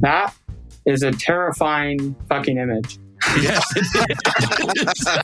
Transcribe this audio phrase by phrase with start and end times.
[0.00, 0.34] That
[0.84, 2.98] is a terrifying fucking image.
[3.40, 3.64] Yes.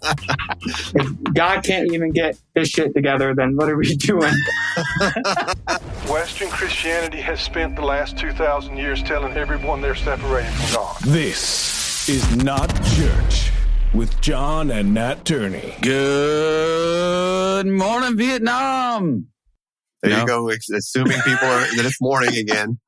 [0.95, 4.33] If God can't even get his shit together, then what are we doing?
[6.09, 10.97] Western Christianity has spent the last 2,000 years telling everyone they're separated from God.
[11.03, 13.51] This is not church
[13.95, 15.75] with John and Nat Turney.
[15.83, 19.27] Good morning, Vietnam.
[20.03, 20.21] There No.
[20.21, 20.51] you go.
[20.51, 22.79] Assuming people are that it's morning again.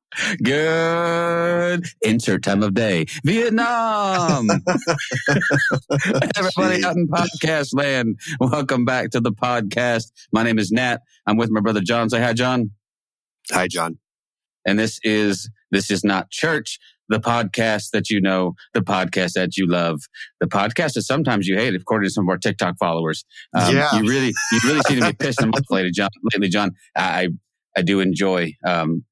[0.43, 3.05] Good insert time of day.
[3.25, 4.47] Vietnam.
[6.37, 10.11] Everybody out in podcast land, welcome back to the podcast.
[10.31, 11.01] My name is Nat.
[11.27, 12.09] I'm with my brother John.
[12.09, 12.71] Say hi, John.
[13.51, 13.97] Hi, John.
[14.65, 16.79] And this is this is not church.
[17.09, 19.99] The podcast that you know, the podcast that you love,
[20.39, 23.23] the podcast that sometimes you hate, according to some of our TikTok followers.
[23.53, 23.95] Um, Yeah.
[23.95, 26.09] you really, you really seem to be pissing them off lately, John.
[26.33, 27.29] Lately, John, I,
[27.77, 29.03] I do enjoy um,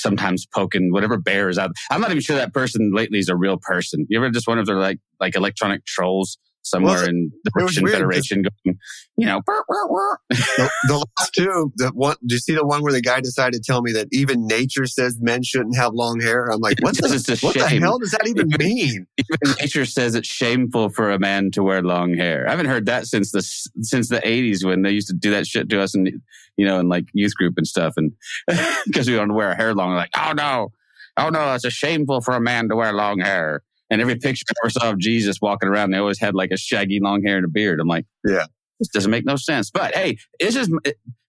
[0.00, 1.70] sometimes poking whatever bears out.
[1.90, 4.06] I'm not even sure that person lately is a real person.
[4.08, 7.84] You ever just wonder if they're like like electronic trolls somewhere Well, in the Russian
[7.84, 8.78] weird Federation, going,
[9.16, 12.66] you know, "Burr, burr, burr." The, the last two, the one, do you see the
[12.66, 15.92] one where the guy decided to tell me that even nature says men shouldn't have
[15.94, 16.46] long hair?
[16.46, 19.06] I'm like, what, the, what the hell does that even mean?
[19.18, 22.46] Even nature says it's shameful for a man to wear long hair.
[22.46, 23.42] I haven't heard that since the
[23.82, 26.08] since the eighties when they used to do that shit to us and
[26.56, 28.12] you know in like youth group and stuff and
[28.86, 29.94] because we don't wear our hair long.
[29.94, 30.72] Like oh no,
[31.16, 33.62] oh no, it's a shameful for a man to wear long hair.
[33.90, 36.56] And every picture I ever saw of Jesus walking around, they always had like a
[36.56, 37.80] shaggy long hair and a beard.
[37.80, 38.46] I'm like, Yeah.
[38.78, 39.70] this doesn't make no sense.
[39.70, 40.70] But hey, this is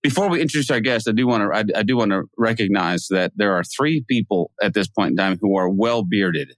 [0.04, 3.08] before we introduce our guest, I do want to I, I do want to recognize
[3.10, 6.50] that there are three people at this point in time who are well bearded.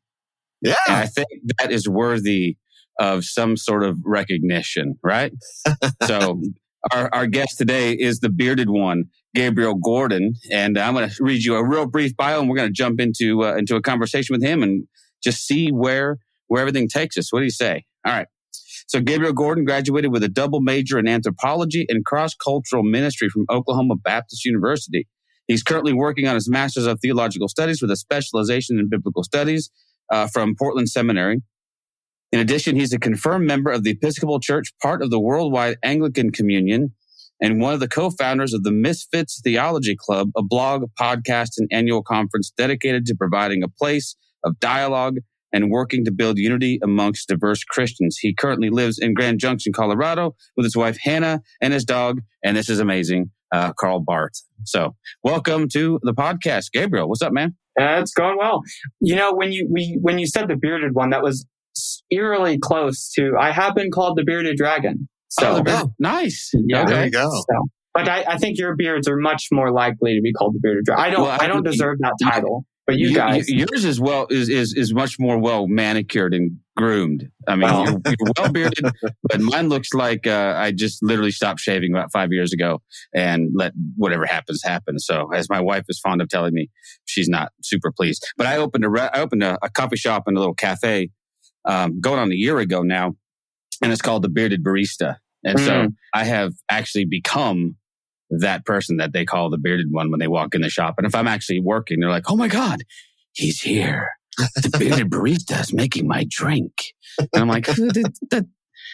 [0.64, 0.76] And Yeah.
[0.88, 1.28] I think
[1.60, 2.58] that is worthy
[3.00, 5.34] of some sort of recognition, right?
[6.04, 6.42] so
[6.92, 9.06] our, our guest today is the bearded one,
[9.36, 10.34] Gabriel Gordon.
[10.52, 13.00] And I'm going to read you a real brief bio and we're going to jump
[13.00, 14.88] into, uh, into a conversation with him and
[15.24, 17.32] just see where, where everything takes us.
[17.32, 17.86] What do you say?
[18.06, 18.28] All right.
[18.88, 23.96] So Gabriel Gordon graduated with a double major in anthropology and cross-cultural ministry from Oklahoma
[23.96, 25.08] Baptist University.
[25.48, 29.70] He's currently working on his master's of theological studies with a specialization in biblical studies
[30.12, 31.42] uh, from Portland Seminary.
[32.32, 36.32] In addition, he's a confirmed member of the Episcopal Church, part of the Worldwide Anglican
[36.32, 36.94] Communion,
[37.42, 42.04] and one of the co-founders of the Misfits Theology Club, a blog, podcast, and annual
[42.04, 45.18] conference dedicated to providing a place of dialogue
[45.54, 48.18] and working to build unity amongst diverse Christians.
[48.20, 52.56] He currently lives in Grand Junction, Colorado, with his wife Hannah and his dog, and
[52.56, 54.42] this is amazing, uh, Karl Barth.
[54.64, 57.10] So, welcome to the podcast, Gabriel.
[57.10, 57.56] What's up, man?
[57.80, 58.62] Uh, it's going well.
[59.00, 61.46] You know, when you we when you said the bearded one, that was
[62.10, 63.34] eerily close to.
[63.40, 65.08] I have been called the bearded dragon.
[65.30, 66.52] So Oh, the nice.
[66.54, 66.86] Yeah.
[66.86, 67.30] There you go.
[67.30, 67.64] So,
[67.94, 70.84] but I, I think your beards are much more likely to be called the bearded
[70.86, 71.04] dragon.
[71.04, 71.22] I don't.
[71.24, 73.50] Well, I- I, don't deserve that title, but you, You- guys.
[73.50, 77.30] you- yours is well is is is much more well manicured and groomed.
[77.48, 77.86] I mean, Well.
[77.86, 78.86] you're, you're well bearded,
[79.24, 82.82] but mine looks like uh, I just literally stopped shaving about five years ago
[83.14, 84.98] and let whatever happens happen.
[85.00, 86.70] So, as my wife is fond of telling me,
[87.06, 88.26] she's not super pleased.
[88.38, 91.10] But I opened a re- I opened a, a coffee shop and a little cafe
[91.66, 93.16] um, going on a year ago now,
[93.82, 95.18] and it's called the Bearded Barista.
[95.44, 95.94] And so Mm.
[96.14, 97.76] I have actually become
[98.40, 100.96] that person that they call the bearded one when they walk in the shop.
[100.98, 102.84] And if I'm actually working, they're like, "Oh my god,
[103.34, 104.10] he's here!
[104.38, 106.74] The bearded barista is making my drink."
[107.20, 108.46] And I'm like, "That- that-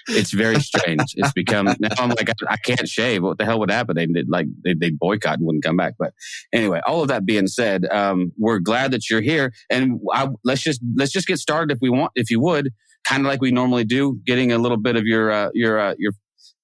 [0.09, 1.01] "It's very strange.
[1.15, 3.23] It's become now I'm like, I, I can't shave.
[3.23, 3.95] What the hell would happen?
[3.95, 6.13] They did like they they boycott and wouldn't come back." But
[6.53, 10.61] anyway, all of that being said, um, we're glad that you're here, and I, let's
[10.61, 12.69] just let's just get started if we want, if you would,
[13.07, 15.93] kind of like we normally do, getting a little bit of your uh, your uh,
[15.97, 16.13] your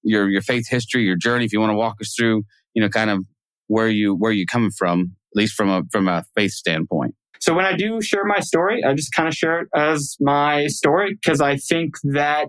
[0.02, 1.44] your your faith history, your journey.
[1.44, 3.24] If you want to walk us through, you know, kind of
[3.68, 7.14] where you where you coming from, at least from a from a faith standpoint.
[7.40, 10.66] So when I do share my story, I just kind of share it as my
[10.68, 12.48] story because I think that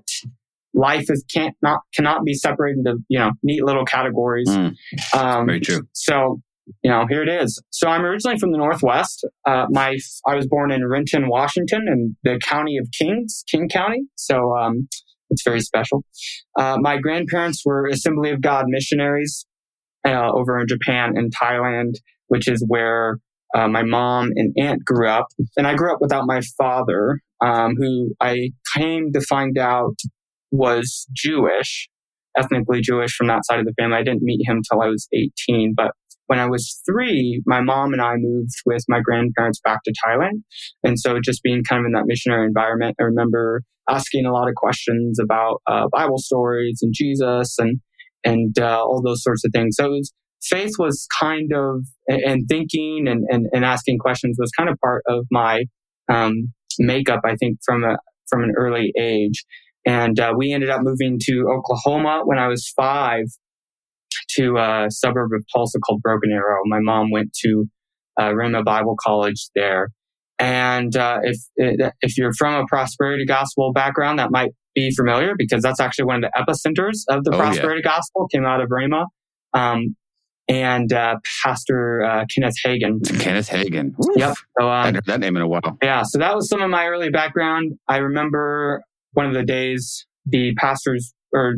[0.73, 4.49] life is can't not cannot be separated into you know neat little categories.
[4.49, 4.75] Mm,
[5.13, 5.81] Um, very true.
[5.93, 6.39] So
[6.81, 7.61] you know here it is.
[7.71, 9.27] So I'm originally from the Northwest.
[9.45, 9.97] Uh, my
[10.27, 14.03] I was born in Renton, Washington, in the county of Kings, King County.
[14.15, 14.87] So um,
[15.29, 16.03] it's very special.
[16.57, 19.45] Uh, my grandparents were Assembly of God missionaries
[20.05, 21.93] uh, over in Japan and Thailand,
[22.27, 23.19] which is where
[23.55, 25.27] uh, my mom and aunt grew up.
[25.57, 29.95] And I grew up without my father, um, who I came to find out
[30.51, 31.89] was Jewish,
[32.37, 33.97] ethnically Jewish from that side of the family.
[33.97, 35.91] I didn't meet him till I was 18, but
[36.27, 40.41] when I was three, my mom and I moved with my grandparents back to Thailand.
[40.83, 44.47] And so just being kind of in that missionary environment, I remember asking a lot
[44.47, 47.79] of questions about uh, Bible stories and Jesus and,
[48.25, 49.75] and uh, all those sorts of things.
[49.77, 50.11] So was,
[50.43, 55.03] faith was kind of, and thinking and, and, and asking questions was kind of part
[55.07, 55.63] of my
[56.11, 59.45] um, makeup, I think, from a from an early age.
[59.85, 63.25] And uh, we ended up moving to Oklahoma when I was five
[64.31, 66.61] to a suburb of Tulsa called Broken Arrow.
[66.65, 67.65] My mom went to
[68.19, 68.33] uh,
[68.63, 69.89] Bible College there.
[70.39, 71.37] And uh, if
[72.01, 76.23] if you're from a prosperity gospel background, that might be familiar because that's actually one
[76.23, 77.91] of the epicenters of the oh, prosperity yeah.
[77.91, 78.27] gospel.
[78.27, 79.05] Came out of Rhema,
[79.53, 79.95] um,
[80.47, 82.99] and uh, Pastor uh, Kenneth Hagin.
[83.19, 83.95] Kenneth Hagin.
[84.15, 84.35] Yep.
[84.59, 85.77] So, um, I heard that name in a while.
[85.81, 86.03] Yeah.
[86.03, 87.73] So that was some of my early background.
[87.87, 88.83] I remember
[89.13, 91.55] one of the days the pastor's or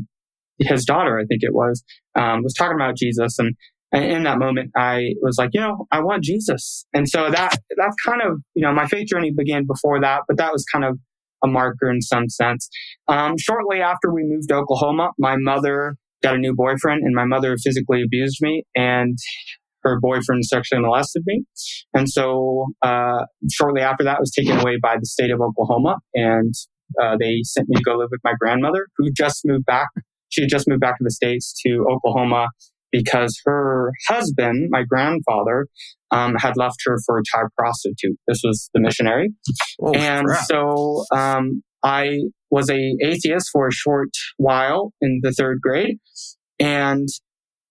[0.60, 1.84] his daughter, I think it was,
[2.16, 3.56] um, was talking about Jesus, and,
[3.92, 7.58] and in that moment, I was like, you know, I want Jesus, and so that
[7.78, 10.84] that's kind of you know my faith journey began before that, but that was kind
[10.84, 10.98] of
[11.48, 12.70] marker in some sense.
[13.08, 17.26] Um, shortly after we moved to Oklahoma, my mother got a new boyfriend, and my
[17.26, 19.18] mother physically abused me, and
[19.84, 21.44] her boyfriend sexually molested me.
[21.94, 25.98] And so, uh, shortly after that, I was taken away by the state of Oklahoma,
[26.14, 26.54] and
[27.02, 29.90] uh, they sent me to go live with my grandmother, who just moved back.
[30.30, 32.48] She had just moved back to the states to Oklahoma
[32.98, 35.68] because her husband, my grandfather,
[36.12, 38.18] um, had left her for a Thai prostitute.
[38.28, 39.30] This was the missionary,
[39.82, 40.46] oh, and crap.
[40.46, 45.98] so um, I was a atheist for a short while in the third grade,
[46.60, 47.08] and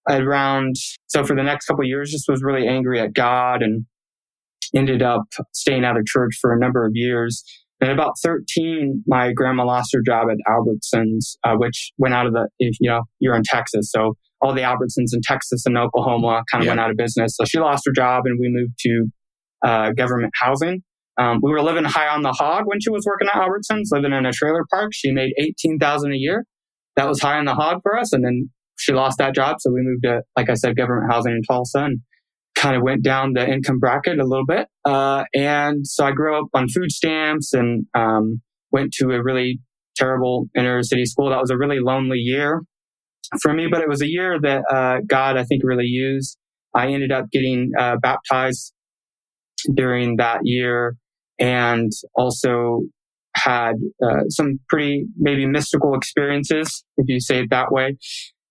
[0.08, 0.76] around
[1.08, 3.86] so for the next couple years, just was really angry at God and
[4.74, 7.42] ended up staying out of church for a number of years.
[7.80, 12.32] And about 13, my grandma lost her job at Albertsons, uh, which went out of
[12.32, 13.90] the, you know, you're in Texas.
[13.90, 16.72] So all the Albertsons in Texas and Oklahoma kind of yeah.
[16.72, 17.36] went out of business.
[17.36, 19.06] So she lost her job and we moved to
[19.64, 20.82] uh, government housing.
[21.18, 24.12] Um, we were living high on the hog when she was working at Albertsons, living
[24.12, 24.90] in a trailer park.
[24.92, 26.44] She made 18000 a year.
[26.96, 28.12] That was high on the hog for us.
[28.12, 29.56] And then she lost that job.
[29.60, 32.00] So we moved to, like I said, government housing in Tulsa and
[32.54, 34.66] kind of went down the income bracket a little bit.
[34.84, 39.60] Uh, and so I grew up on food stamps and um, went to a really
[39.96, 41.30] terrible inner city school.
[41.30, 42.62] That was a really lonely year
[43.40, 46.36] for me, but it was a year that uh, God, I think, really used.
[46.74, 48.72] I ended up getting uh, baptized
[49.74, 50.94] during that year
[51.38, 52.82] and also
[53.34, 57.96] had uh, some pretty maybe mystical experiences, if you say it that way.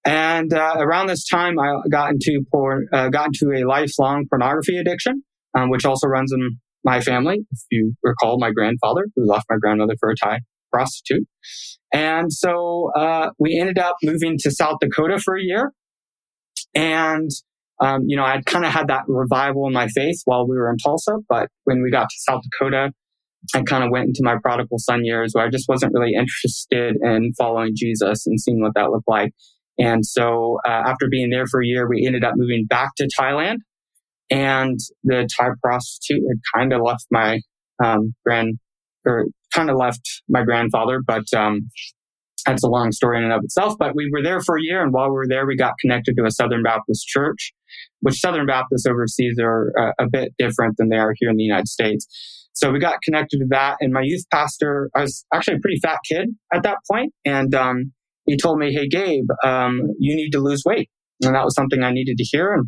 [0.06, 4.78] And uh, around this time, I got into porn, uh, got into a lifelong pornography
[4.78, 5.24] addiction,
[5.56, 7.40] um, which also runs in my family.
[7.52, 10.40] If you recall, my grandfather who left my grandmother for a Thai
[10.76, 11.28] prostitute,
[11.94, 15.72] and so uh, we ended up moving to South Dakota for a year.
[16.74, 17.30] And
[17.82, 20.70] um, you know, I'd kind of had that revival in my faith while we were
[20.70, 22.92] in Tulsa, but when we got to South Dakota,
[23.54, 26.96] I kind of went into my prodigal son years where I just wasn't really interested
[27.02, 29.34] in following Jesus and seeing what that looked like.
[29.78, 33.10] And so uh, after being there for a year, we ended up moving back to
[33.20, 33.58] Thailand.
[34.32, 37.42] And the Thai prostitute had kind of left my
[37.84, 38.58] um, grand,
[39.06, 39.26] or
[39.56, 41.70] kind of left my grandfather, but um,
[42.46, 43.76] that's a long story in and of itself.
[43.80, 46.16] But we were there for a year, and while we were there, we got connected
[46.18, 47.54] to a Southern Baptist church,
[48.02, 51.44] which Southern Baptists overseas are uh, a bit different than they are here in the
[51.44, 52.08] United States.
[52.54, 55.80] So we got connected to that, and my youth pastor, I was actually a pretty
[55.82, 57.92] fat kid at that point, and um,
[58.26, 60.90] he told me, Hey, Gabe, um, you need to lose weight.
[61.24, 62.54] And that was something I needed to hear.
[62.54, 62.68] And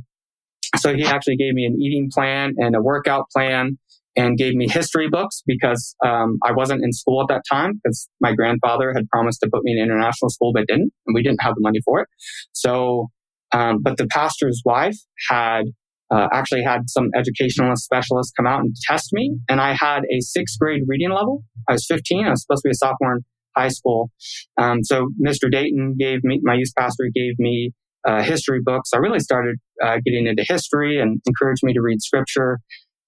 [0.78, 3.78] so he actually gave me an eating plan and a workout plan
[4.18, 8.09] and gave me history books because um, I wasn't in school at that time because
[8.19, 11.42] my grandfather had promised to put me in international school, but didn't, and we didn't
[11.42, 12.07] have the money for it.
[12.52, 13.07] So,
[13.54, 14.97] um, but the pastor's wife
[15.30, 15.66] had
[16.09, 20.19] uh, actually had some educationalist specialists come out and test me, and I had a
[20.19, 21.44] sixth grade reading level.
[21.69, 22.26] I was 15.
[22.26, 23.19] I was supposed to be a sophomore in
[23.56, 24.09] high school.
[24.57, 25.52] Um, so Mr.
[25.52, 27.71] Dayton gave me, my youth pastor gave me
[28.07, 28.92] uh, history books.
[28.94, 32.59] I really started uh, getting into history and encouraged me to read scripture.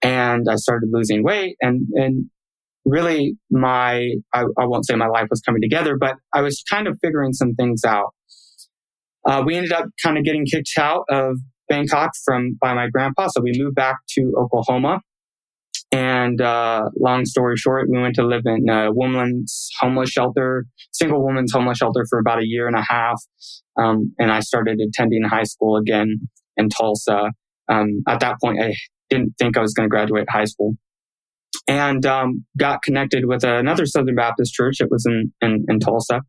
[0.02, 2.30] And I started losing weight and, and
[2.86, 6.88] really my, I, I won't say my life was coming together, but I was kind
[6.88, 8.14] of figuring some things out.
[9.28, 11.38] Uh, we ended up kind of getting kicked out of
[11.68, 13.28] Bangkok from by my grandpa.
[13.28, 15.02] So we moved back to Oklahoma
[15.92, 21.24] and uh, long story short, we went to live in a woman's homeless shelter, single
[21.24, 23.20] woman's homeless shelter for about a year and a half.
[23.76, 27.32] Um, and I started attending high school again in Tulsa.
[27.70, 28.76] Um, at that point, I
[29.10, 30.74] didn't think I was going to graduate high school.
[31.68, 34.78] And um, got connected with another Southern Baptist church.
[34.80, 36.22] It was in, in, in Tulsa.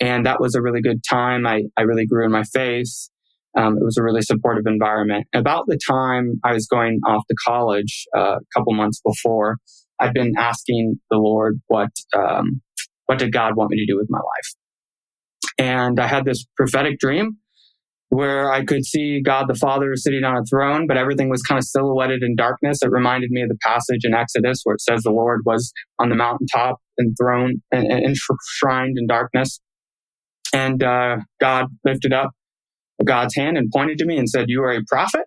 [0.00, 1.46] And that was a really good time.
[1.46, 3.08] I, I really grew in my faith.
[3.56, 5.26] Um, it was a really supportive environment.
[5.32, 9.58] About the time I was going off to college, uh, a couple months before,
[10.00, 12.60] I'd been asking the Lord what um,
[13.06, 14.54] what did God want me to do with my life,
[15.58, 17.38] and I had this prophetic dream
[18.14, 21.58] where I could see God the Father sitting on a throne, but everything was kind
[21.58, 22.78] of silhouetted in darkness.
[22.82, 26.10] It reminded me of the passage in Exodus where it says the Lord was on
[26.10, 29.60] the mountaintop and throne and, and enshrined in darkness.
[30.52, 32.30] And uh, God lifted up
[33.04, 35.22] God's hand and pointed to me and said, You are a prophet.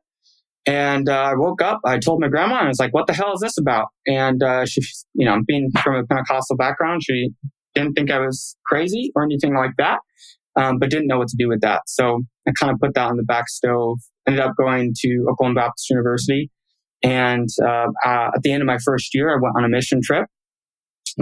[0.66, 1.80] And uh, I woke up.
[1.86, 4.44] I told my grandma, and I was like, "What the hell is this about?" And
[4.44, 4.82] uh, she,
[5.14, 7.30] you know, being from a Pentecostal background, she
[7.74, 10.00] didn't think I was crazy or anything like that,
[10.58, 11.84] um, but didn't know what to do with that.
[11.88, 14.00] So I kind of put that on the back stove.
[14.28, 16.52] Ended up going to Oklahoma Baptist University,
[17.04, 20.02] and uh, uh at the end of my first year, I went on a mission
[20.04, 20.28] trip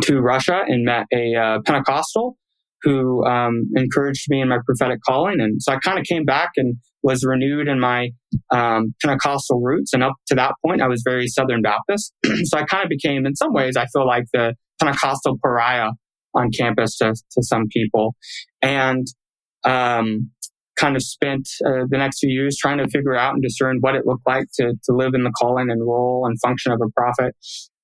[0.03, 2.37] to Russia and met a uh, Pentecostal
[2.85, 5.41] who um, encouraged me in my prophetic calling.
[5.41, 8.11] And so I kind of came back and was renewed in my
[8.51, 9.91] um, Pentecostal roots.
[9.91, 12.13] And up to that point, I was very Southern Baptist.
[12.43, 15.89] so I kind of became, in some ways, I feel like the Pentecostal pariah
[16.35, 18.15] on campus to, to some people.
[18.61, 19.07] And
[19.65, 20.31] um,
[20.77, 23.95] kind of spent uh, the next few years trying to figure out and discern what
[23.95, 26.89] it looked like to, to live in the calling and role and function of a
[26.91, 27.35] prophet.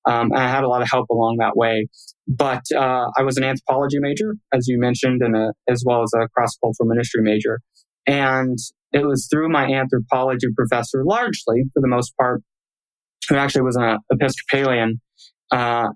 [0.04, 1.86] Um, I had a lot of help along that way.
[2.28, 6.12] But uh, I was an anthropology major, as you mentioned, and a, as well as
[6.14, 7.60] a cross cultural ministry major.
[8.06, 8.58] And
[8.92, 12.42] it was through my anthropology professor, largely for the most part,
[13.28, 15.00] who actually was an Episcopalian,
[15.50, 15.88] uh,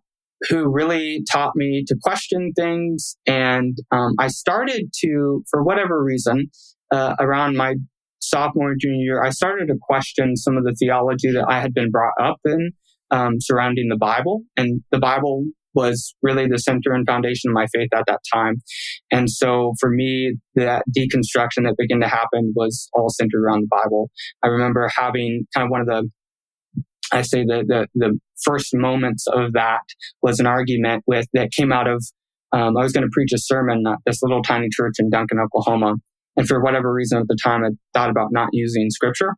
[0.48, 3.16] who really taught me to question things.
[3.26, 6.46] And um, I started to, for whatever reason,
[6.92, 7.74] uh, around my
[8.20, 11.74] sophomore and junior year, I started to question some of the theology that I had
[11.74, 12.72] been brought up in
[13.10, 14.42] um, surrounding the Bible.
[14.56, 18.56] And the Bible was really the center and foundation of my faith at that time.
[19.12, 23.76] And so for me, that deconstruction that began to happen was all centered around the
[23.82, 24.10] Bible.
[24.42, 26.08] I remember having kind of one of the
[27.12, 29.82] I say the, the, the first moments of that
[30.22, 32.04] was an argument with that came out of
[32.52, 35.38] um, I was going to preach a sermon at this little tiny church in Duncan,
[35.38, 35.94] Oklahoma.
[36.36, 39.34] And for whatever reason at the time, I thought about not using scripture.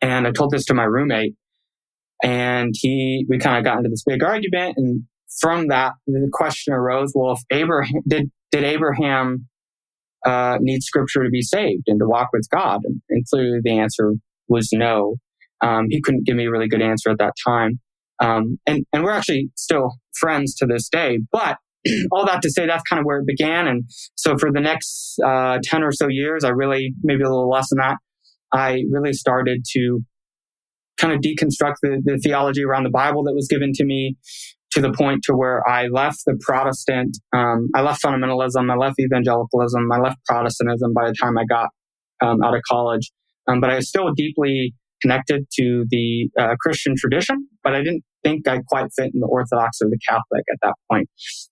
[0.00, 1.34] And I told this to my roommate
[2.22, 4.74] and he, we kind of got into this big argument.
[4.76, 5.04] And
[5.40, 9.46] from that, the question arose, well, if Abraham, did, did Abraham,
[10.26, 12.80] uh, need scripture to be saved and to walk with God?
[12.84, 14.12] And, and clearly the answer
[14.48, 15.16] was no.
[15.62, 17.80] Um, he couldn't give me a really good answer at that time.
[18.20, 21.56] Um, and, and we're actually still friends to this day, but
[22.12, 23.66] all that to say, that's kind of where it began.
[23.66, 27.48] And so for the next, uh, 10 or so years, I really, maybe a little
[27.48, 27.96] less than that,
[28.52, 30.00] I really started to
[30.98, 34.16] kind of deconstruct the, the theology around the Bible that was given to me
[34.72, 39.00] to the point to where I left the Protestant, um, I left fundamentalism, I left
[39.00, 41.70] evangelicalism, I left Protestantism by the time I got
[42.20, 43.10] um, out of college.
[43.48, 48.02] Um, but I was still deeply connected to the uh, Christian tradition, but I didn't
[48.22, 51.08] think I quite fit in the Orthodox or the Catholic at that point.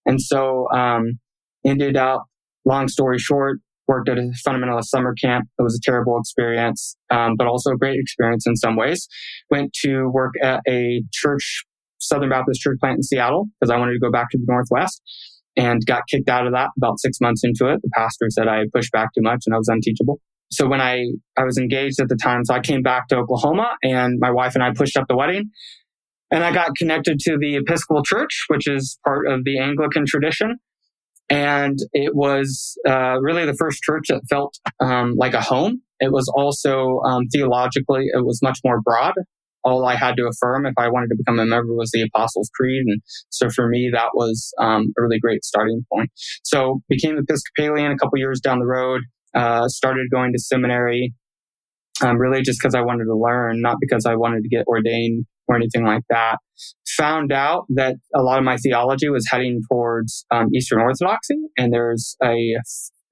[0.07, 1.19] And so um,
[1.65, 2.25] ended up,
[2.65, 5.47] long story short, worked at a fundamentalist summer camp.
[5.59, 9.09] It was a terrible experience, um, but also a great experience in some ways.
[9.51, 11.65] Went to work at a church,
[11.99, 15.03] Southern Baptist church plant in Seattle because I wanted to go back to the Northwest
[15.57, 17.81] and got kicked out of that about six months into it.
[17.83, 20.21] The pastor said I pushed back too much and I was unteachable.
[20.51, 21.05] So when I,
[21.37, 24.55] I was engaged at the time, so I came back to Oklahoma and my wife
[24.55, 25.51] and I pushed up the wedding
[26.31, 30.57] and I got connected to the Episcopal Church, which is part of the Anglican tradition.
[31.31, 35.83] And it was uh, really the first church that felt um, like a home.
[36.01, 39.15] It was also um, theologically, it was much more broad.
[39.65, 42.51] All I had to affirm if I wanted to become a member was the Apostles'
[42.55, 42.85] Creed.
[42.87, 46.11] And so for me, that was um, a really great starting point.
[46.45, 49.03] So became Episcopalian a couple years down the road,
[49.35, 51.15] uh, started going to seminary,
[52.03, 55.27] um, really just because I wanted to learn, not because I wanted to get ordained
[55.49, 56.39] or anything like that.
[56.97, 61.73] Found out that a lot of my theology was heading towards um, Eastern Orthodoxy, and
[61.73, 62.55] there's a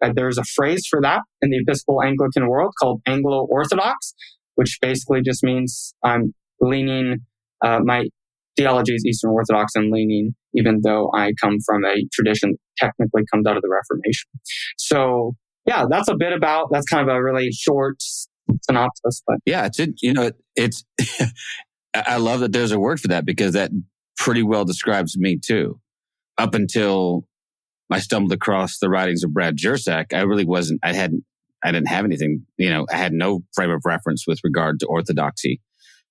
[0.02, 4.14] uh, there's a phrase for that in the Episcopal Anglican world called Anglo Orthodox,
[4.56, 7.18] which basically just means I'm leaning.
[7.64, 8.04] Uh, my
[8.56, 13.22] theology is Eastern Orthodox and leaning, even though I come from a tradition that technically
[13.32, 14.28] comes out of the Reformation.
[14.76, 15.34] So
[15.66, 16.68] yeah, that's a bit about.
[16.70, 18.02] That's kind of a really short
[18.62, 20.84] synopsis, but yeah, it's it you know it's
[21.94, 23.70] I love that there's a word for that because that
[24.16, 25.80] pretty well describes me too.
[26.38, 27.26] Up until
[27.90, 31.24] I stumbled across the writings of Brad Jersak, I really wasn't, I hadn't,
[31.64, 34.86] I didn't have anything, you know, I had no frame of reference with regard to
[34.86, 35.60] orthodoxy.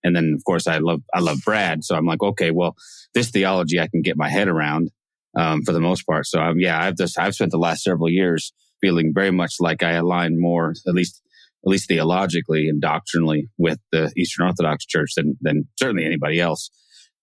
[0.04, 1.84] And then, of course, I love, I love Brad.
[1.84, 2.76] So I'm like, okay, well,
[3.14, 4.92] this theology I can get my head around,
[5.38, 6.26] um, for the most part.
[6.26, 9.84] So um, yeah, I've just, I've spent the last several years feeling very much like
[9.84, 11.22] I align more, at least
[11.66, 16.70] at least theologically and doctrinally with the Eastern Orthodox Church than, than certainly anybody else.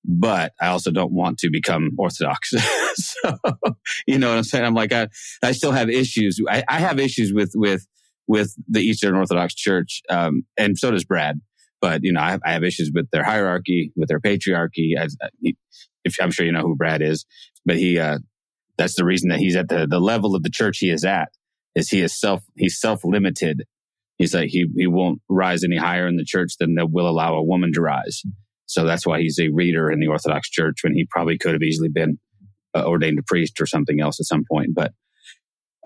[0.04, 2.50] But I also don't want to become Orthodox.
[2.94, 3.38] so,
[4.04, 4.64] you know what I'm saying?
[4.64, 5.06] I'm like, I,
[5.44, 6.40] I still have issues.
[6.48, 7.86] I, I have issues with, with
[8.28, 11.40] with the Eastern Orthodox Church, um, and so does Brad.
[11.80, 14.96] But you know, I, have, I, have issues with their hierarchy, with their patriarchy.
[14.96, 15.16] As,
[16.04, 17.26] if I'm sure you know who Brad is,
[17.66, 18.18] but he uh,
[18.78, 21.30] that's the reason that he's at the, the level of the church he is at
[21.74, 23.64] is he is self he's self limited.
[24.18, 27.34] He's like he he won't rise any higher in the church than that will allow
[27.34, 28.22] a woman to rise.
[28.66, 31.62] So that's why he's a reader in the Orthodox Church when he probably could have
[31.62, 32.18] easily been
[32.74, 34.70] uh, ordained a priest or something else at some point.
[34.74, 34.92] But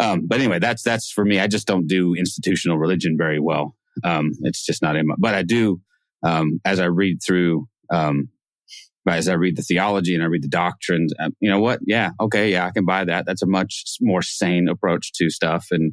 [0.01, 1.41] um, but anyway, that's that's for me.
[1.41, 3.75] I just don't do institutional religion very well.
[4.05, 5.15] Um, it's just not in my.
[5.19, 5.81] But I do
[6.23, 8.29] um, as I read through um,
[9.09, 11.81] as I read the theology and I read the doctrines, um, you know what?
[11.87, 13.27] Yeah, okay, yeah, I can buy that.
[13.27, 15.67] That's a much more sane approach to stuff.
[15.71, 15.93] And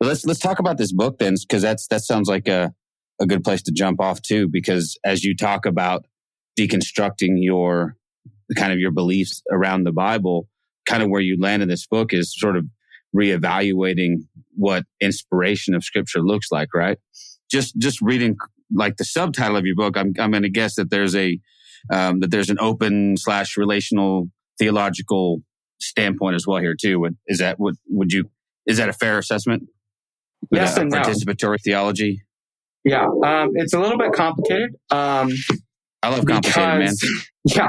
[0.00, 2.72] let's let's talk about this book then, because that's that sounds like a
[3.20, 4.48] a good place to jump off too.
[4.48, 6.06] Because as you talk about
[6.58, 7.96] deconstructing your
[8.56, 10.48] kind of your beliefs around the Bible,
[10.88, 12.66] kind of where you land in this book is sort of
[13.16, 14.16] reevaluating
[14.56, 16.98] what inspiration of Scripture looks like, right?
[17.50, 18.36] Just just reading
[18.72, 21.38] like the subtitle of your book, I'm I'm going to guess that there's a
[21.92, 25.38] um, that there's an open slash relational theological
[25.80, 27.00] standpoint as well here too.
[27.00, 28.24] Would, Is that what would you
[28.66, 29.64] is that a fair assessment?
[30.52, 31.56] Yes and participatory no.
[31.64, 32.22] theology.
[32.84, 34.70] Yeah, um, it's a little bit complicated.
[34.90, 35.32] Um,
[36.02, 37.22] I love complicated, because, man.
[37.44, 37.68] Yeah,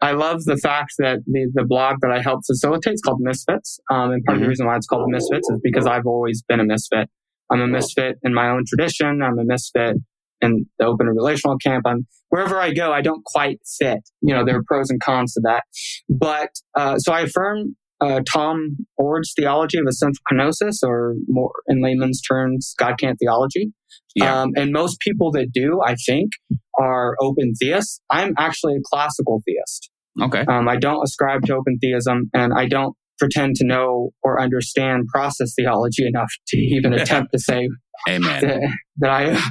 [0.00, 3.78] I love the fact that the, the blog that I help facilitate is called Misfits.
[3.90, 4.18] Um, and part mm-hmm.
[4.18, 4.48] of the mm-hmm.
[4.48, 7.08] reason why it's called Misfits is because I've always been a misfit.
[7.50, 9.22] I'm a misfit in my own tradition.
[9.22, 9.96] I'm a misfit
[10.42, 11.84] in the open and relational camp.
[11.86, 14.00] I'm wherever I go, I don't quite fit.
[14.20, 15.62] You know, there are pros and cons to that.
[16.08, 21.82] But uh, so I affirm uh, Tom Oord's theology of essential kenosis, or more in
[21.82, 23.72] layman's terms, God can't theology.
[24.14, 24.42] Yeah.
[24.42, 26.32] Um, and most people that do, I think,
[26.78, 28.00] are open theists.
[28.10, 29.90] I'm actually a classical theist.
[30.20, 30.40] Okay.
[30.40, 35.06] Um, I don't ascribe to open theism, and I don't pretend to know or understand
[35.06, 37.68] process theology enough to even attempt to say
[38.08, 38.42] Amen.
[38.42, 38.60] That,
[38.98, 39.50] that I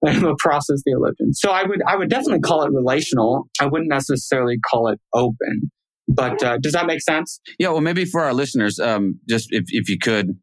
[0.06, 1.34] I'm a process theologian.
[1.34, 3.48] So I would I would definitely call it relational.
[3.60, 5.70] I wouldn't necessarily call it open.
[6.08, 7.40] But uh, does that make sense?
[7.58, 7.68] Yeah.
[7.68, 10.38] Well, maybe for our listeners, um, just if if you could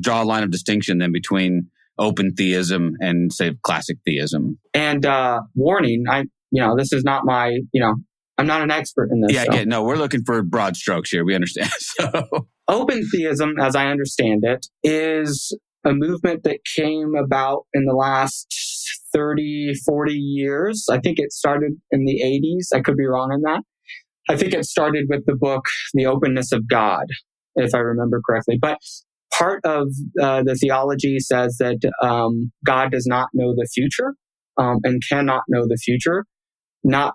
[0.00, 4.58] draw a line of distinction then between open theism and say classic theism.
[4.74, 7.94] And uh, warning, I you know this is not my you know
[8.38, 9.32] I'm not an expert in this.
[9.32, 9.54] Yeah, so.
[9.54, 11.24] yeah, no, we're looking for broad strokes here.
[11.24, 11.70] We understand.
[11.80, 12.48] So.
[12.68, 15.54] Open theism, as I understand it, is
[15.84, 18.54] a movement that came about in the last
[19.12, 20.86] 30, 40 years.
[20.90, 22.76] I think it started in the 80s.
[22.76, 23.62] I could be wrong on that.
[24.28, 25.64] I think it started with the book,
[25.94, 27.06] The Openness of God,
[27.56, 28.58] if I remember correctly.
[28.60, 28.78] But
[29.32, 29.88] part of
[30.20, 34.14] uh, the theology says that um, God does not know the future
[34.58, 36.24] um, and cannot know the future,
[36.84, 37.14] not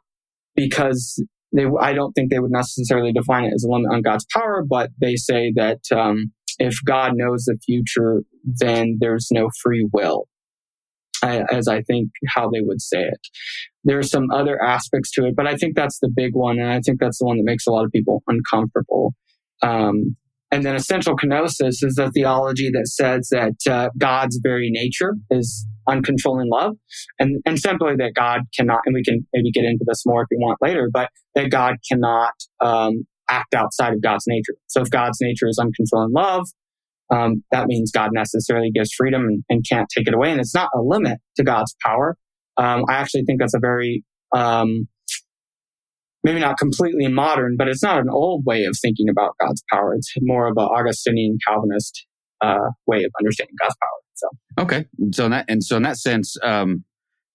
[0.56, 1.24] because
[1.56, 4.64] they, I don't think they would necessarily define it as a limit on God's power,
[4.68, 10.28] but they say that um, if God knows the future, then there's no free will,
[11.24, 13.20] as I think how they would say it.
[13.84, 16.60] There are some other aspects to it, but I think that's the big one.
[16.60, 19.14] And I think that's the one that makes a lot of people uncomfortable.
[19.62, 20.16] Um,
[20.52, 25.68] and then essential kenosis is a theology that says that uh, God's very nature is
[25.90, 26.76] uncontrolling love,
[27.20, 28.80] and and simply that God cannot.
[28.86, 31.76] And we can maybe get into this more if you want later, but that God
[31.90, 34.54] cannot um, act outside of God's nature.
[34.68, 36.48] So if God's nature is uncontrolling love,
[37.10, 40.32] um, that means God necessarily gives freedom and, and, can't take it away.
[40.32, 42.18] And it's not a limit to God's power.
[42.58, 44.04] Um, I actually think that's a very,
[44.36, 44.88] um,
[46.24, 49.94] maybe not completely modern, but it's not an old way of thinking about God's power.
[49.96, 52.06] It's more of an Augustinian Calvinist
[52.42, 54.08] uh, way of understanding God's power.
[54.16, 54.28] So
[54.60, 56.84] okay, so in that and so in that sense, um,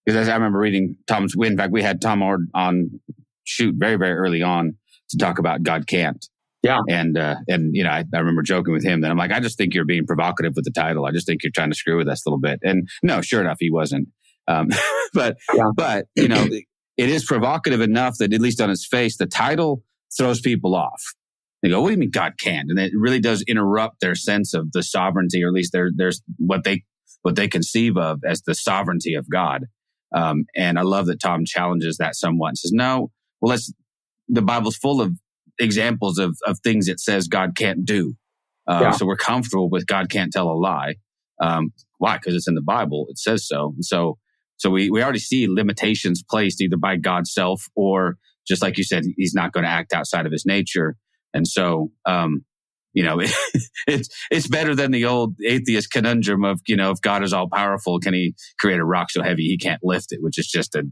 [0.04, 1.34] because I remember reading Tom's.
[1.40, 3.00] In fact, we had Tom on
[3.44, 4.76] shoot very very early on
[5.12, 6.24] to talk about God can't.
[6.62, 6.78] Yeah.
[6.88, 9.40] And, uh, and, you know, I, I remember joking with him that I'm like, I
[9.40, 11.06] just think you're being provocative with the title.
[11.06, 12.60] I just think you're trying to screw with us a little bit.
[12.62, 14.08] And no, sure enough, he wasn't.
[14.46, 14.68] Um,
[15.12, 15.70] but, yeah.
[15.74, 16.46] but, you know,
[16.96, 19.82] it is provocative enough that at least on its face, the title
[20.16, 21.02] throws people off.
[21.62, 22.70] They go, what do you mean God can't?
[22.70, 26.22] And it really does interrupt their sense of the sovereignty, or at least their, there's
[26.38, 26.84] what they,
[27.22, 29.66] what they conceive of as the sovereignty of God.
[30.14, 33.72] Um, and I love that Tom challenges that somewhat and says, no, well, let's,
[34.28, 35.16] the Bible's full of
[35.58, 38.14] examples of, of things it says God can't do.
[38.66, 38.90] Uh, yeah.
[38.92, 40.94] So we're comfortable with God can't tell a lie.
[41.40, 42.18] Um, why?
[42.18, 43.06] Because it's in the Bible.
[43.08, 43.72] It says so.
[43.74, 44.18] And so,
[44.56, 48.84] so we, we already see limitations placed either by God's self or just like you
[48.84, 50.96] said, he's not going to act outside of his nature.
[51.34, 52.44] And so, um,
[52.92, 53.30] you know, it,
[53.86, 57.48] it's, it's better than the old atheist conundrum of, you know, if God is all
[57.48, 60.74] powerful, can he create a rock so heavy he can't lift it, which is just
[60.74, 60.84] a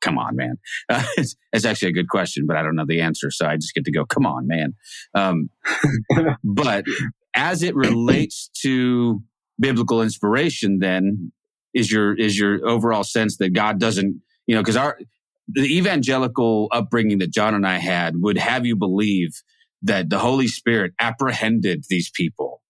[0.00, 0.56] come on, man.
[0.88, 3.30] Uh, it's, it's, actually a good question, but I don't know the answer.
[3.30, 4.74] So I just get to go, come on, man.
[5.14, 5.50] Um,
[6.44, 6.84] but
[7.34, 9.20] as it relates to
[9.58, 11.32] biblical inspiration then
[11.74, 14.98] is your is your overall sense that God doesn't, you know, because our
[15.48, 19.42] the evangelical upbringing that John and I had would have you believe
[19.82, 22.62] that the Holy Spirit apprehended these people,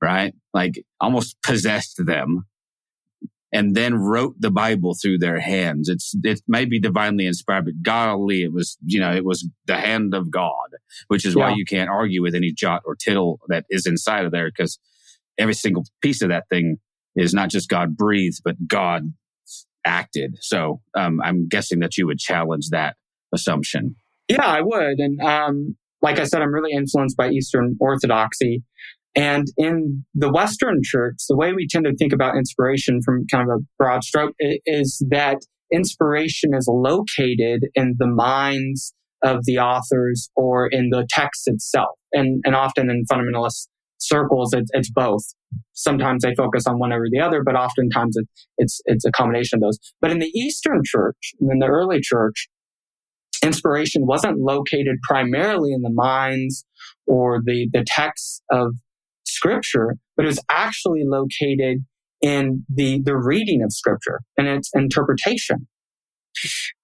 [0.00, 0.34] right?
[0.52, 2.46] Like almost possessed them
[3.52, 5.88] and then wrote the Bible through their hands.
[5.88, 9.76] It's, it may be divinely inspired, but golly, it was, you know, it was the
[9.76, 10.52] hand of God,
[11.08, 11.48] which is yeah.
[11.48, 14.78] why you can't argue with any jot or tittle that is inside of there because
[15.38, 16.78] every single piece of that thing
[17.16, 19.12] is not just God breathed, but God
[19.84, 20.36] acted.
[20.40, 22.96] So um, I'm guessing that you would challenge that
[23.32, 23.96] assumption.
[24.28, 24.98] Yeah, I would.
[24.98, 28.62] And um, like I said, I'm really influenced by Eastern Orthodoxy.
[29.16, 33.48] And in the Western church, the way we tend to think about inspiration from kind
[33.48, 35.38] of a broad stroke is that
[35.72, 41.96] inspiration is located in the minds of the authors or in the text itself.
[42.12, 43.68] And, and often in fundamentalist
[43.98, 45.22] circles, it's, it's both.
[45.74, 49.58] Sometimes they focus on one over the other, but oftentimes it, it's, it's a combination
[49.58, 49.78] of those.
[50.00, 52.48] But in the Eastern church, in the early church,
[53.42, 56.64] inspiration wasn't located primarily in the minds
[57.06, 58.74] or the, the texts of
[59.40, 61.78] scripture, but it was actually located
[62.20, 65.66] in the, the reading of scripture and its interpretation.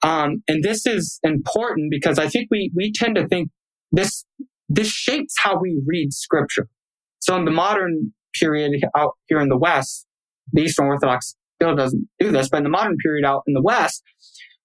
[0.02, 3.50] Um, and this is important because I think we, we tend to think
[3.92, 4.24] this,
[4.68, 6.68] this shapes how we read scripture.
[7.20, 10.06] So in the modern period out here in the West,
[10.52, 13.62] the Eastern Orthodox still doesn't do this, but in the modern period out in the
[13.62, 14.02] West,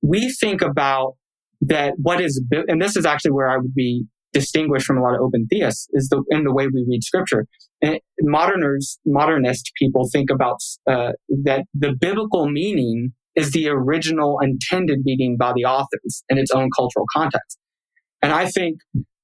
[0.01, 1.15] we think about
[1.61, 5.15] that what is, and this is actually where I would be distinguished from a lot
[5.15, 7.45] of open theists is the in the way we read scripture.
[7.81, 11.11] And moderners, modernist people think about uh,
[11.43, 16.69] that the biblical meaning is the original intended meaning by the authors in its own
[16.75, 17.57] cultural context.
[18.21, 18.77] And I think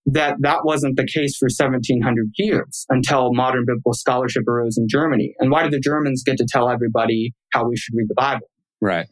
[0.07, 5.35] that that wasn't the case for 1700 years until modern biblical scholarship arose in Germany.
[5.39, 8.47] And why did the Germans get to tell everybody how we should read the Bible?
[8.81, 9.05] Right.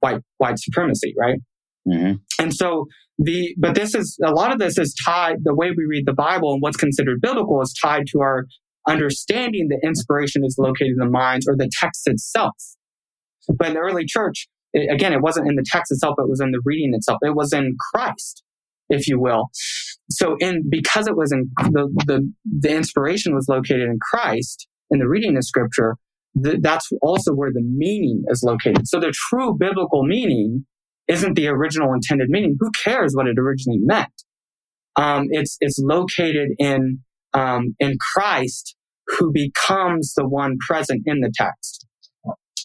[0.00, 1.38] White, white supremacy, right?
[1.88, 2.14] Mm-hmm.
[2.42, 2.86] And so
[3.18, 6.14] the, but this is, a lot of this is tied, the way we read the
[6.14, 8.46] Bible and what's considered biblical is tied to our
[8.88, 12.54] understanding that inspiration is located in the minds or the text itself.
[13.48, 16.40] But in the early church, it, again, it wasn't in the text itself, it was
[16.40, 17.18] in the reading itself.
[17.22, 18.42] It was in Christ,
[18.88, 19.48] if you will.
[20.10, 24.98] So in, because it was in the, the, the inspiration was located in Christ in
[24.98, 25.96] the reading of scripture,
[26.42, 28.86] th- that's also where the meaning is located.
[28.86, 30.66] So the true biblical meaning
[31.08, 32.56] isn't the original intended meaning.
[32.58, 34.12] Who cares what it originally meant?
[34.96, 37.00] Um, it's it's located in
[37.32, 38.76] um, in Christ,
[39.18, 41.86] who becomes the one present in the text.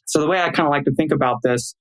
[0.06, 1.76] So the way I kind of like to think about this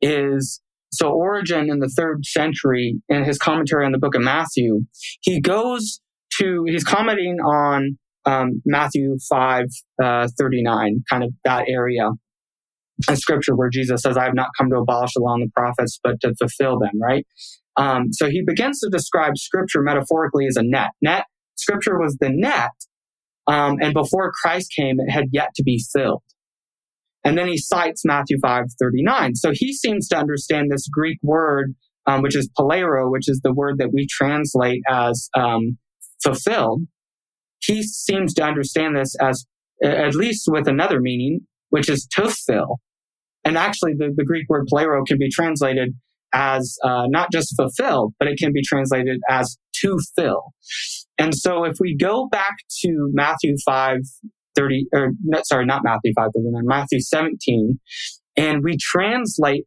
[0.00, 0.60] is
[0.92, 4.82] so Origen in the third century in his commentary on the book of Matthew,
[5.22, 6.00] he goes
[6.38, 9.66] to he's commenting on um, Matthew five
[10.02, 12.10] uh, thirty nine, kind of that area,
[13.08, 15.50] a scripture where Jesus says, I have not come to abolish the law and the
[15.54, 17.26] prophets, but to fulfill them, right?
[17.76, 20.90] Um, so he begins to describe scripture metaphorically as a net.
[21.00, 21.24] Net,
[21.56, 22.70] scripture was the net,
[23.46, 26.22] um, and before Christ came, it had yet to be filled.
[27.24, 29.36] And then he cites Matthew 5 39.
[29.36, 31.74] So he seems to understand this Greek word,
[32.06, 35.78] um, which is palero, which is the word that we translate as um,
[36.22, 36.82] fulfilled.
[37.60, 39.46] He seems to understand this as,
[39.84, 42.80] at least with another meaning, which is to fill.
[43.44, 45.94] And actually, the, the Greek word plero can be translated
[46.32, 50.52] as uh, not just fulfilled, but it can be translated as to fill.
[51.18, 53.98] And so if we go back to Matthew 5,
[54.54, 55.10] 30, or
[55.44, 57.78] sorry, not Matthew 5, 39, Matthew 17,
[58.36, 59.64] and we translate,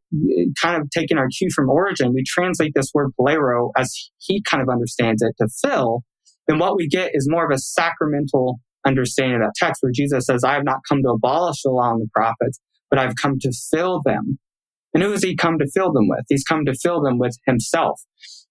[0.61, 4.63] kind of taking our cue from Origen, we translate this word plero as he kind
[4.63, 6.03] of understands it to fill,
[6.47, 10.25] then what we get is more of a sacramental understanding of that text where Jesus
[10.25, 12.59] says, I have not come to abolish the law and the prophets,
[12.89, 14.39] but I've come to fill them.
[14.93, 16.25] And who has he come to fill them with?
[16.29, 18.01] He's come to fill them with himself.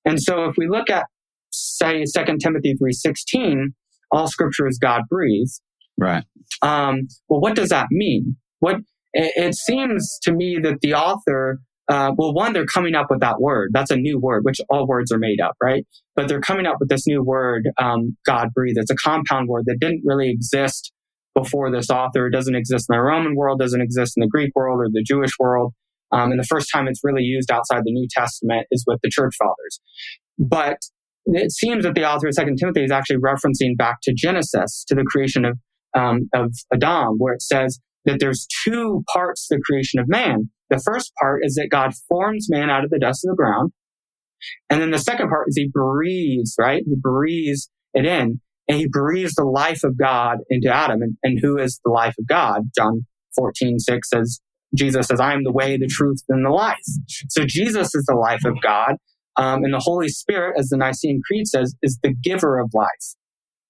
[0.05, 1.07] And so if we look at,
[1.51, 3.73] say, 2 Timothy 3.16,
[4.11, 5.61] all scripture is God breathed.
[5.99, 6.25] Right.
[6.61, 8.37] Um, well, what does that mean?
[8.61, 8.77] What,
[9.15, 13.41] it, seems to me that the author uh, well, one, they're coming up with that
[13.41, 13.71] word.
[13.75, 15.87] That's a new word, which all words are made up, right?
[16.17, 18.79] But they're coming up with this new word, um, God breathed.
[18.79, 20.93] It's a compound word that didn't really exist
[21.35, 22.27] before this author.
[22.27, 25.05] It doesn't exist in the Roman world, doesn't exist in the Greek world or the
[25.07, 25.73] Jewish world.
[26.13, 29.11] Um, and the first time it's really used outside the New Testament is with the
[29.11, 29.81] church fathers.
[30.39, 30.79] But
[31.27, 34.95] it seems that the author of Second Timothy is actually referencing back to Genesis, to
[34.95, 35.59] the creation of
[35.97, 40.51] um, of Adam, where it says that there's two parts to the creation of man.
[40.71, 43.73] The first part is that God forms man out of the dust of the ground.
[44.69, 46.83] And then the second part is he breathes, right?
[46.85, 48.41] He breathes it in.
[48.69, 51.03] And he breathes the life of God into Adam.
[51.03, 52.63] And, and who is the life of God?
[52.77, 54.41] John 14, 6 says,
[54.77, 56.77] Jesus says, I am the way, the truth, and the life.
[57.29, 58.95] So Jesus is the life of God.
[59.37, 62.89] Um, and the Holy Spirit, as the Nicene Creed says, is the giver of life.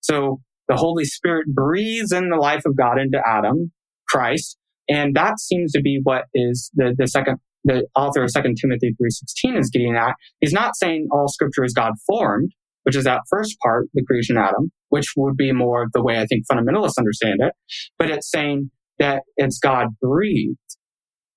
[0.01, 3.73] So the Holy Spirit breathes in the life of God into Adam,
[4.09, 8.57] Christ, and that seems to be what is the, the second the author of second
[8.61, 10.15] Timothy 3.16 is getting at.
[10.41, 12.51] He's not saying all scripture is God formed,
[12.83, 16.21] which is that first part, the creation Adam, which would be more of the way
[16.21, 17.53] I think fundamentalists understand it.
[17.99, 20.57] But it's saying that it's God breathed,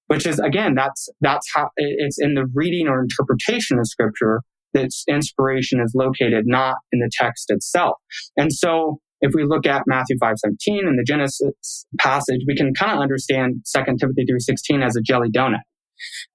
[0.06, 4.42] which is again, that's, that's how it's in the reading or interpretation of scripture
[4.76, 7.96] that inspiration is located, not in the text itself.
[8.38, 12.92] And so if we look at Matthew 5.17 and the Genesis passage, we can kind
[12.92, 15.62] of understand 2 Timothy 3.16 as a jelly donut.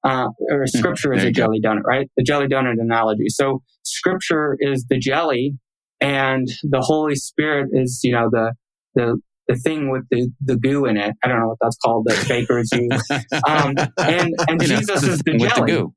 [0.02, 2.10] Uh, or hmm, scripture is a jelly donut, right?
[2.16, 3.28] The jelly donut analogy.
[3.28, 5.56] So scripture is the jelly
[6.02, 8.52] and the Holy Spirit is, you know, the,
[8.94, 11.14] the, the thing with the, the goo in it.
[11.22, 13.02] I don't know what that's called the bakers use.
[13.48, 15.72] Um, and, and Jesus know, is the jelly.
[15.72, 15.90] The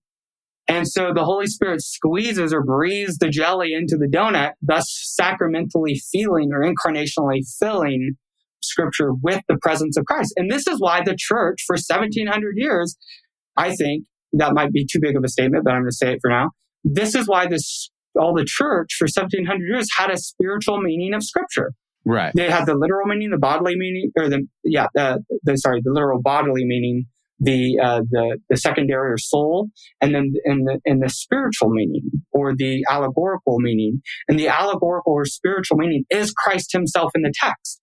[0.67, 6.01] and so the Holy Spirit squeezes or breathes the jelly into the donut, thus sacramentally
[6.11, 8.15] feeling or incarnationally filling
[8.63, 10.33] scripture with the presence of Christ.
[10.37, 12.97] And this is why the church for 1700 years,
[13.55, 16.13] I think that might be too big of a statement, but I'm going to say
[16.13, 16.49] it for now.
[16.83, 21.23] This is why this, all the church for 1700 years had a spiritual meaning of
[21.23, 21.73] scripture.
[22.06, 22.32] Right.
[22.36, 25.91] They had the literal meaning, the bodily meaning, or the, yeah, the, the sorry, the
[25.91, 27.06] literal bodily meaning
[27.39, 29.69] the uh, the the secondary or soul,
[30.01, 34.01] and then in the in the spiritual meaning or the allegorical meaning.
[34.28, 37.82] And the allegorical or spiritual meaning is Christ Himself in the text.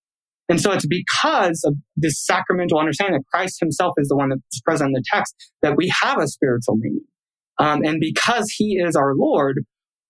[0.49, 4.61] And so it's because of this sacramental understanding that Christ Himself is the one that's
[4.63, 7.05] present in the text that we have a spiritual meaning.
[7.59, 9.65] Um, and because He is our Lord,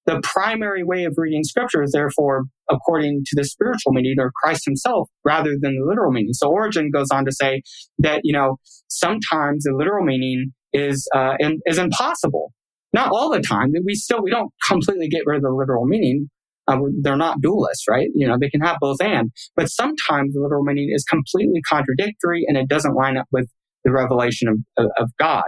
[0.07, 4.65] the primary way of reading scripture is therefore according to the spiritual meaning or Christ
[4.65, 6.33] himself rather than the literal meaning.
[6.33, 7.63] So Origen goes on to say
[7.99, 8.57] that, you know,
[8.89, 12.53] sometimes the literal meaning is, uh, in, is impossible.
[12.93, 13.73] Not all the time.
[13.87, 16.29] We still, we don't completely get rid of the literal meaning.
[16.69, 18.09] Uh, they're not dualists, right?
[18.15, 22.45] You know, they can have both and, but sometimes the literal meaning is completely contradictory
[22.47, 23.49] and it doesn't line up with
[23.85, 25.45] the revelation of, of, of God.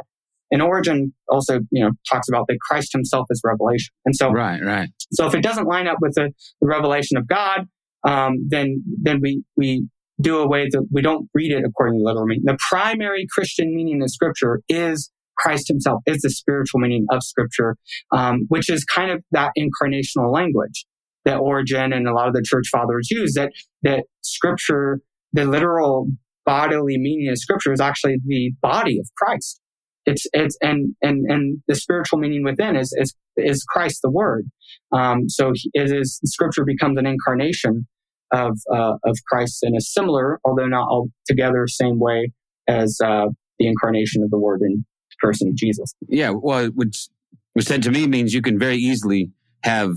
[0.50, 3.92] And Origen also, you know, talks about that Christ himself is revelation.
[4.04, 4.88] And so, right, right.
[5.12, 6.30] So if it doesn't line up with the,
[6.60, 7.66] the revelation of God,
[8.06, 9.86] um, then, then we, we
[10.20, 12.44] do away that we don't read it according to the literal meaning.
[12.44, 17.76] The primary Christian meaning of scripture is Christ himself, is the spiritual meaning of scripture,
[18.12, 20.86] um, which is kind of that incarnational language
[21.24, 23.50] that Origen and a lot of the church fathers use that,
[23.82, 25.00] that scripture,
[25.32, 26.08] the literal
[26.44, 29.60] bodily meaning of scripture is actually the body of Christ
[30.06, 34.46] it's it's and and and the spiritual meaning within is is is Christ the Word.
[34.92, 37.86] Um, so it is Scripture becomes an incarnation
[38.32, 42.32] of uh, of Christ in a similar, although not altogether same way
[42.68, 43.26] as uh,
[43.58, 45.94] the incarnation of the Word in the person of Jesus.
[46.08, 47.08] Yeah, well, which
[47.54, 49.30] was said to me means you can very easily
[49.62, 49.92] have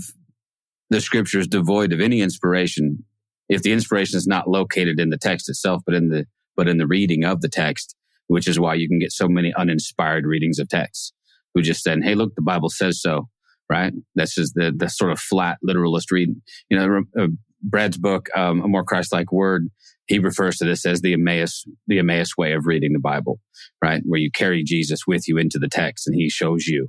[0.90, 3.04] the Scriptures devoid of any inspiration
[3.48, 6.78] if the inspiration is not located in the text itself, but in the but in
[6.78, 7.94] the reading of the text
[8.28, 11.12] which is why you can get so many uninspired readings of texts
[11.54, 13.28] who just said, Hey, look, the Bible says so,
[13.70, 13.92] right?
[14.14, 16.30] That's just the, the sort of flat literalist read.
[16.70, 17.26] You know, uh,
[17.62, 19.68] Brad's book, um, A More Christ-like Word,
[20.06, 23.40] he refers to this as the Emmaus, the Emmaus way of reading the Bible,
[23.82, 24.00] right?
[24.04, 26.88] Where you carry Jesus with you into the text and he shows you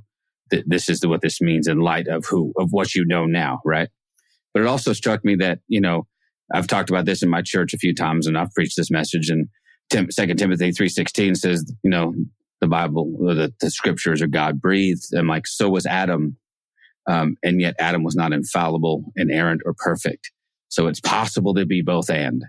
[0.50, 3.60] that this is what this means in light of who, of what you know now,
[3.64, 3.88] right?
[4.52, 6.06] But it also struck me that, you know,
[6.52, 9.28] I've talked about this in my church a few times and I've preached this message
[9.28, 9.48] and
[9.90, 12.14] Second Timothy three sixteen says, you know,
[12.60, 16.36] the Bible, the, the scriptures are God breathed, and like so was Adam,
[17.08, 20.30] um, and yet Adam was not infallible, inerrant, or perfect.
[20.68, 22.44] So it's possible to be both and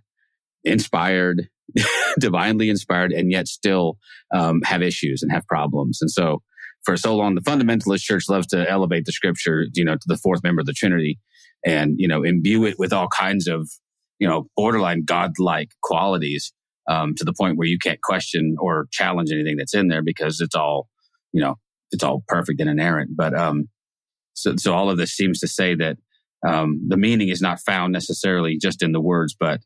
[0.64, 1.48] inspired,
[2.20, 3.98] divinely inspired, and yet still
[4.34, 6.00] um, have issues and have problems.
[6.02, 6.44] And so
[6.84, 10.18] for so long, the fundamentalist church loves to elevate the scripture, you know, to the
[10.18, 11.20] fourth member of the Trinity,
[11.66, 13.70] and you know, imbue it with all kinds of
[14.20, 16.54] you know borderline godlike qualities
[16.92, 20.42] um, to the point where you can't question or challenge anything that's in there because
[20.42, 20.88] it's all,
[21.32, 21.56] you know,
[21.92, 23.12] it's all perfect and inerrant.
[23.16, 23.70] But um,
[24.34, 25.98] so, so all of this seems to say that
[26.46, 29.62] um, the meaning is not found necessarily just in the words, but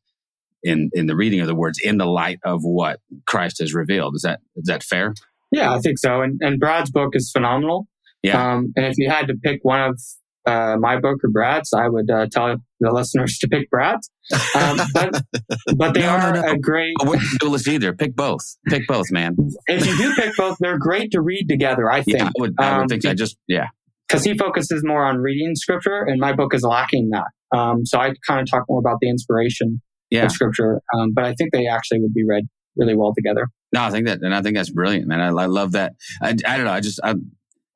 [0.63, 4.15] in in the reading of the words in the light of what Christ has revealed.
[4.15, 5.13] Is that is that fair?
[5.51, 6.21] Yeah, I think so.
[6.21, 7.87] And and Brad's book is phenomenal.
[8.23, 8.53] Yeah.
[8.53, 10.01] Um, and if you had to pick one of
[10.45, 14.09] uh, my book or Brad's, I would uh, tell the listeners to pick Brad's.
[14.55, 15.23] Um, but,
[15.75, 16.51] but they no, are no, no.
[16.51, 16.95] a great.
[17.01, 17.93] I wouldn't do this either.
[17.93, 18.41] Pick both.
[18.67, 19.35] Pick both, man.
[19.67, 21.91] If you do pick both, they're great to read together.
[21.91, 22.19] I think.
[22.19, 23.05] Yeah, I would, I would um, think.
[23.05, 23.67] I just yeah.
[24.07, 27.57] Because he focuses more on reading scripture, and my book is lacking that.
[27.57, 29.81] Um, so I kind of talk more about the inspiration
[30.11, 30.25] Yeah.
[30.25, 32.43] of scripture, um, but I think they actually would be read
[32.75, 33.47] really well together.
[33.73, 35.21] No, I think that, and I think that's brilliant, man.
[35.21, 35.93] I, I love that.
[36.21, 36.71] I, I don't know.
[36.71, 37.15] I just, I,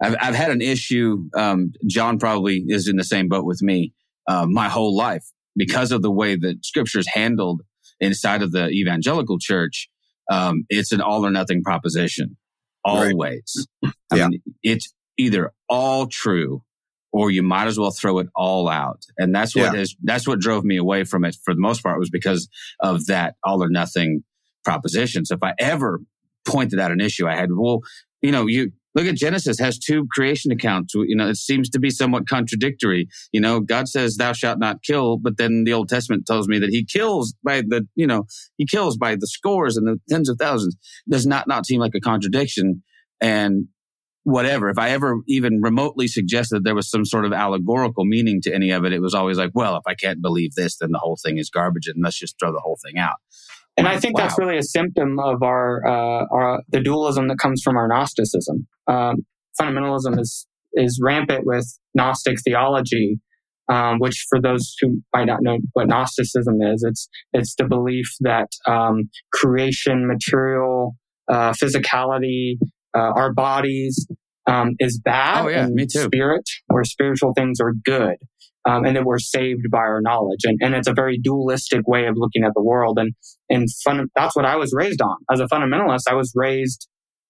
[0.01, 1.29] I've, I've had an issue.
[1.35, 3.93] Um, John probably is in the same boat with me,
[4.27, 7.61] uh, my whole life because of the way that scripture is handled
[7.99, 9.89] inside of the evangelical church.
[10.31, 12.37] Um, it's an all or nothing proposition.
[12.87, 13.11] Right.
[13.11, 13.67] Always.
[13.83, 14.27] I Yeah.
[14.29, 16.63] mean, it's either all true
[17.11, 19.03] or you might as well throw it all out.
[19.17, 19.81] And that's what Yeah.
[19.81, 22.47] is, that's what drove me away from it for the most part was because
[22.79, 24.23] of that all or nothing
[24.63, 25.25] proposition.
[25.25, 25.99] So if I ever
[26.45, 27.81] pointed out an issue I had, well,
[28.21, 30.93] you know, you look at Genesis has two creation accounts.
[30.93, 33.07] You know, it seems to be somewhat contradictory.
[33.31, 36.59] You know, God says, thou shalt not kill, but then the Old Testament tells me
[36.59, 38.25] that he kills by the, you know,
[38.57, 40.75] he kills by the scores and the tens of thousands.
[41.09, 42.83] Does not not seem like a contradiction.
[43.21, 43.67] And
[44.23, 48.53] whatever, if I ever even remotely suggested there was some sort of allegorical meaning to
[48.53, 50.99] any of it, it was always like, well, if I can't believe this, then the
[50.99, 53.17] whole thing is garbage and let's just throw the whole thing out.
[53.79, 57.61] And I think that's really a symptom of our, uh, our the dualism that comes
[57.63, 58.67] from our Gnosticism.
[58.87, 59.25] Um,
[59.59, 61.65] fundamentalism is is rampant with
[61.95, 63.19] Gnostic theology,
[63.69, 68.07] um, which for those who might not know what Gnosticism is, it's it's the belief
[68.21, 70.95] that um, creation, material,
[71.31, 72.57] uh, physicality,
[72.95, 74.07] uh, our bodies
[74.47, 75.99] um, is bad, Oh, yeah, and me too.
[75.99, 78.15] spirit or spiritual things are good.
[78.67, 82.07] Um, and that we're saved by our knowledge, and, and it's a very dualistic way
[82.07, 82.99] of looking at the world.
[82.99, 83.13] And
[83.49, 85.15] and fun, that's what I was raised on.
[85.31, 86.87] As a fundamentalist, I was raised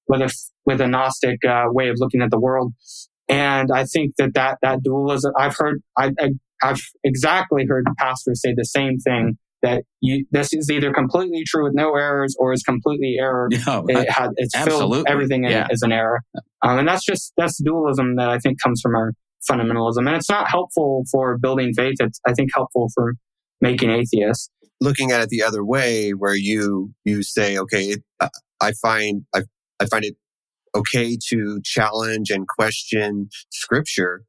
[0.07, 0.33] with a
[0.65, 2.73] with a Gnostic uh, way of looking at the world,
[3.29, 5.31] and I think that that that dualism.
[5.37, 6.29] I've heard I, I
[6.63, 11.63] I've exactly heard pastors say the same thing that you this is either completely true
[11.65, 13.49] with no errors or is completely error.
[13.51, 15.11] Yeah, It had it's filled Absolutely.
[15.11, 15.65] everything in Yeah.
[15.65, 16.21] it is an error,
[16.63, 19.13] um, and that's just that's dualism that I think comes from our
[19.49, 21.95] fundamentalism, and it's not helpful for building faith.
[21.99, 23.13] It's I think helpful for
[23.61, 24.49] making atheists.
[24.81, 28.03] looking at it the other way where you you say okay it,
[28.61, 29.41] I- find I,
[29.79, 30.15] I find it
[30.75, 34.23] okay to challenge and question scripture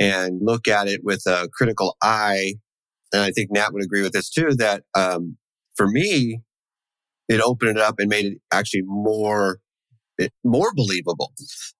[0.00, 2.54] and look at it with a critical eye
[3.12, 5.36] and i think nat would agree with this too that um,
[5.76, 6.40] for me
[7.28, 9.58] it opened it up and made it actually more
[10.18, 11.32] it, more believable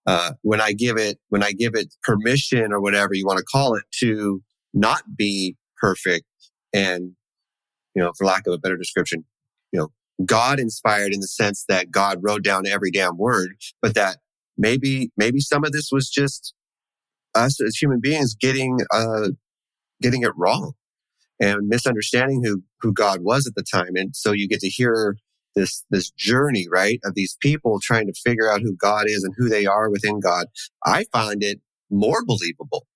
[0.07, 3.45] uh, when i give it when i give it permission or whatever you want to
[3.45, 4.43] call it to
[4.73, 6.25] not be perfect
[6.73, 7.13] and
[7.95, 9.25] you know, for lack of a better description,
[9.73, 9.89] you know,
[10.25, 14.19] God inspired in the sense that God wrote down every damn word, but that
[14.57, 16.55] maybe, maybe some of this was just
[17.35, 19.31] us as human beings getting, uh,
[20.01, 20.73] getting it wrong
[21.41, 23.97] and misunderstanding who, who God was at the time.
[23.97, 25.17] And so you get to hear
[25.55, 29.35] this, this journey, right, of these people trying to figure out who God is and
[29.37, 30.47] who they are within God.
[30.85, 32.87] I find it more believable,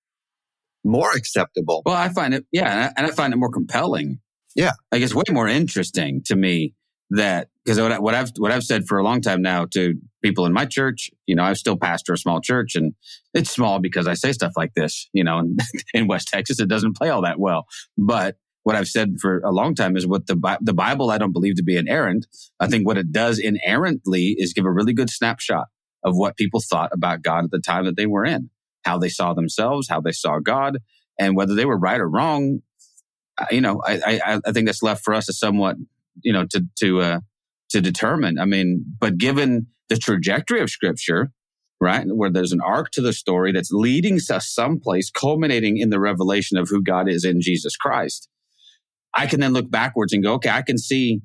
[0.85, 1.83] more acceptable.
[1.85, 4.21] Well, I find it, yeah, and I, and I find it more compelling.
[4.57, 4.73] Yeah.
[4.90, 6.75] like it's way more interesting to me
[7.11, 9.94] that because what, I- what I've what I've said for a long time now to
[10.23, 12.94] people in my church, you know, I'm still pastor a small church, and
[13.35, 15.61] it's small because I say stuff like this, you know, and
[15.94, 17.66] in West Texas it doesn't play all that well.
[17.97, 18.37] But
[18.68, 21.33] what I've said for a long time is what the Bi- the Bible I don't
[21.33, 22.26] believe to be inerrant.
[22.61, 25.68] I think what it does inerrantly is give a really good snapshot
[26.04, 28.50] of what people thought about God at the time that they were in,
[28.85, 30.81] how they saw themselves, how they saw God,
[31.18, 32.61] and whether they were right or wrong.
[33.50, 35.76] You know, I I, I think that's left for us to somewhat,
[36.20, 37.20] you know, to to uh,
[37.70, 38.38] to determine.
[38.38, 41.33] I mean, but given the trajectory of Scripture,
[41.81, 45.98] right, where there's an arc to the story that's leading us someplace, culminating in the
[45.98, 48.28] revelation of who God is in Jesus Christ,
[49.14, 51.21] I can then look backwards and go, okay, I can see,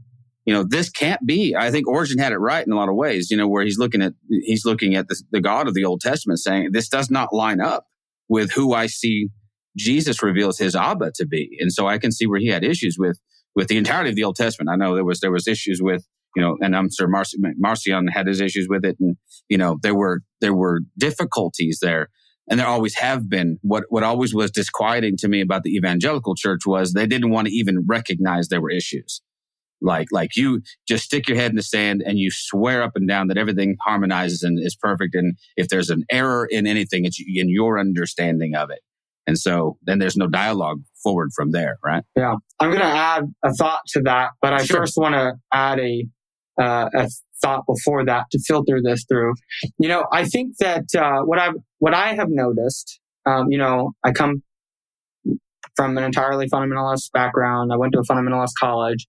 [0.45, 1.55] you know, this can't be.
[1.55, 3.77] I think Origen had it right in a lot of ways, you know, where he's
[3.77, 7.09] looking at he's looking at the, the God of the Old Testament, saying this does
[7.09, 7.85] not line up
[8.29, 9.29] with who I see
[9.77, 12.97] Jesus reveals his Abba to be, and so I can see where he had issues
[12.99, 13.19] with
[13.55, 14.69] with the entirety of the Old Testament.
[14.69, 18.07] I know there was there was issues with you know, and I'm sure Marci- Marcion
[18.07, 19.17] had his issues with it, and
[19.49, 22.09] you know there were there were difficulties there,
[22.49, 23.57] and there always have been.
[23.61, 27.47] What what always was disquieting to me about the evangelical church was they didn't want
[27.47, 29.21] to even recognize there were issues.
[29.81, 33.07] Like like you just stick your head in the sand and you swear up and
[33.07, 37.19] down that everything harmonizes and is perfect, and if there's an error in anything, it's
[37.19, 38.79] in your understanding of it.
[39.25, 42.03] And so then there's no dialogue forward from there, right?
[42.15, 44.79] Yeah, I'm going to add a thought to that, but I Sure.
[44.81, 46.05] first want to add a
[46.61, 47.09] uh, a
[47.41, 49.33] thought before that to filter this through.
[49.79, 53.91] You know, I think that uh, what I what I have noticed, um, you know,
[54.03, 54.43] I come
[55.75, 57.71] from an entirely fundamentalist background.
[57.73, 59.07] I went to a fundamentalist college.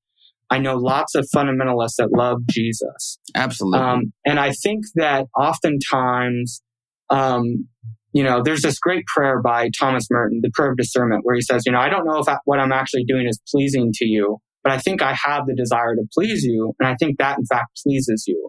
[0.51, 3.19] I know lots of fundamentalists that love Jesus.
[3.35, 3.81] Absolutely.
[3.81, 6.63] Um, and I think that oftentimes
[7.11, 7.67] um,
[8.15, 11.43] you know, there's this great prayer by Thomas Merton, the prayer of discernment, where he
[11.43, 14.07] says, you know, I don't know if I, what I'm actually doing is pleasing to
[14.07, 16.73] you, but I think I have the desire to please you.
[16.81, 18.49] And I think that in fact pleases you.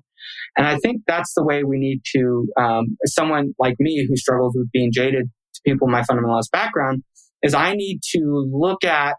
[0.57, 4.53] And I think that's the way we need to, um, someone like me who struggles
[4.55, 7.03] with being jaded to people in my fundamentalist background
[7.43, 9.17] is I need to look at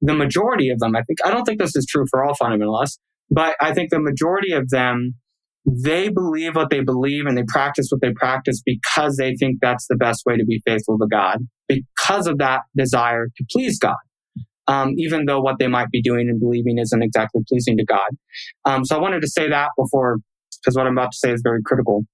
[0.00, 0.94] the majority of them.
[0.94, 2.98] I think, I don't think this is true for all fundamentalists,
[3.30, 5.16] but I think the majority of them,
[5.66, 9.86] they believe what they believe and they practice what they practice because they think that's
[9.88, 13.96] the best way to be faithful to God, because of that desire to please God.
[14.68, 18.10] Um, even though what they might be doing and believing isn't exactly pleasing to God.
[18.66, 20.18] Um, so I wanted to say that before,
[20.60, 22.04] because what I'm about to say is very critical.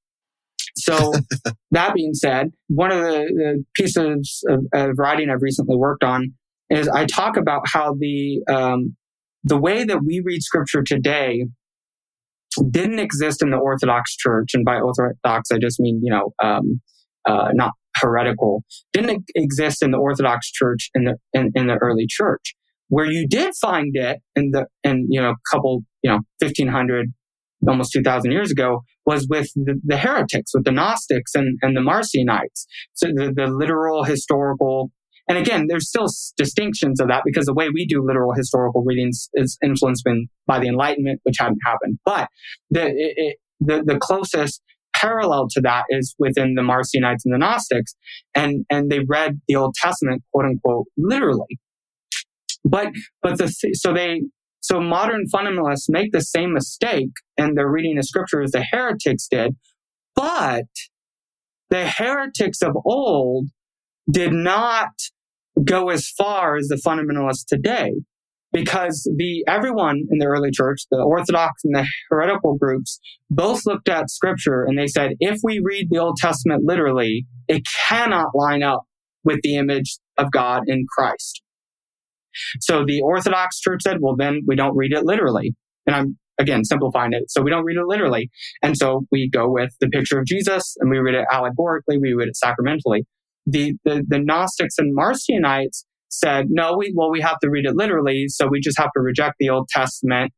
[0.76, 1.12] So
[1.70, 6.32] that being said, one of the, the pieces of, of, writing I've recently worked on
[6.70, 8.96] is I talk about how the um,
[9.44, 11.46] the way that we read Scripture today
[12.70, 16.80] didn't exist in the Orthodox Church, and by Orthodox I just mean you know um,
[17.26, 18.64] uh, not heretical.
[18.92, 22.54] Didn't exist in the Orthodox Church in the in, in the early church.
[22.88, 26.68] Where you did find it in the in you know a couple you know fifteen
[26.68, 27.12] hundred
[27.66, 31.80] almost 2000 years ago was with the, the, heretics, with the Gnostics and, and the
[31.80, 32.66] Marcionites.
[32.92, 34.90] So the, the literal historical
[35.26, 39.30] and again, there's still distinctions of that because the way we do literal historical readings
[39.32, 40.06] is influenced
[40.46, 41.98] by the Enlightenment, which hadn't happened.
[42.04, 42.28] But
[42.70, 44.60] the, it, the, the closest
[44.94, 47.94] parallel to that is within the Marcionites and the Gnostics.
[48.34, 51.58] And, and they read the Old Testament, quote unquote, literally.
[52.64, 52.88] But,
[53.22, 54.22] but the, so they,
[54.60, 59.28] so modern fundamentalists make the same mistake and they're reading the scripture as the heretics
[59.28, 59.56] did.
[60.14, 60.64] But
[61.70, 63.48] the heretics of old
[64.10, 64.90] did not
[65.62, 67.92] go as far as the fundamentalists today
[68.54, 73.88] because the everyone in the early church the orthodox and the heretical groups both looked
[73.88, 78.62] at scripture and they said if we read the old testament literally it cannot line
[78.62, 78.84] up
[79.24, 81.42] with the image of god in christ.
[82.60, 85.54] So the orthodox church said well then we don't read it literally.
[85.86, 87.24] And i'm again simplifying it.
[87.28, 88.28] So we don't read it literally.
[88.62, 92.14] And so we go with the picture of jesus and we read it allegorically we
[92.14, 93.02] read it sacramentally.
[93.46, 95.84] The, the, the Gnostics and Marcionites
[96.18, 98.26] said, no, we, well, we have to read it literally.
[98.28, 100.32] So we just have to reject the Old Testament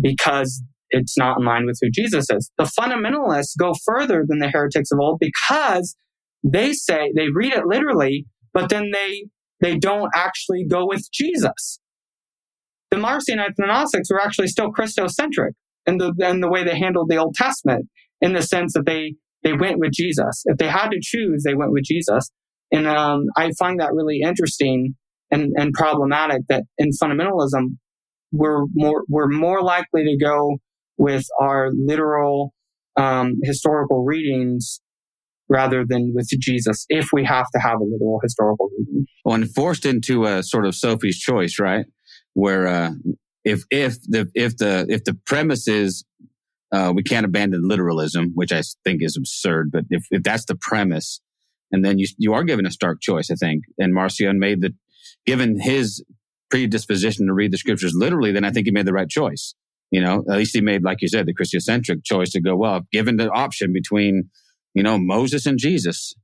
[0.00, 2.50] because it's not in line with who Jesus is.
[2.58, 5.96] The fundamentalists go further than the heretics of old because
[6.44, 9.26] they say they read it literally, but then they,
[9.60, 11.80] they don't actually go with Jesus.
[12.90, 15.52] The Marcionites and the Gnostics were actually still Christocentric
[15.86, 17.86] in the, in the way they handled the Old Testament
[18.20, 20.42] in the sense that they, they went with Jesus.
[20.44, 22.30] If they had to choose, they went with Jesus.
[22.72, 24.94] And um, I find that really interesting
[25.30, 27.76] and, and problematic that in fundamentalism,
[28.32, 30.58] we're more, we're more likely to go
[30.98, 32.52] with our literal
[32.96, 34.80] um, historical readings
[35.48, 39.06] rather than with Jesus if we have to have a literal historical reading.
[39.24, 41.86] Well, and forced into a sort of Sophie's choice, right?
[42.34, 42.90] Where uh,
[43.44, 46.04] if if the if the if the premise is
[46.72, 50.56] uh, we can't abandon literalism, which I think is absurd, but if, if that's the
[50.56, 51.20] premise,
[51.70, 53.64] and then you, you are given a stark choice, I think.
[53.78, 54.74] And Marcion made the,
[55.26, 56.04] given his
[56.50, 59.54] predisposition to read the scriptures literally, then I think he made the right choice.
[59.90, 62.82] You know, at least he made, like you said, the Christocentric choice to go, well,
[62.92, 64.30] given the option between,
[64.74, 66.14] you know, Moses and Jesus,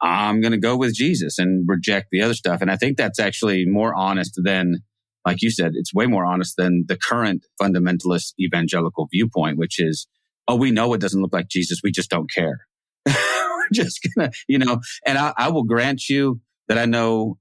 [0.00, 2.60] I'm going to go with Jesus and reject the other stuff.
[2.60, 4.80] And I think that's actually more honest than,
[5.26, 10.06] like you said, it's way more honest than the current fundamentalist evangelical viewpoint, which is,
[10.46, 11.80] oh, we know it doesn't look like Jesus.
[11.82, 12.60] We just don't care.
[13.06, 17.38] We're just gonna, you know, and I, I will grant you that I know,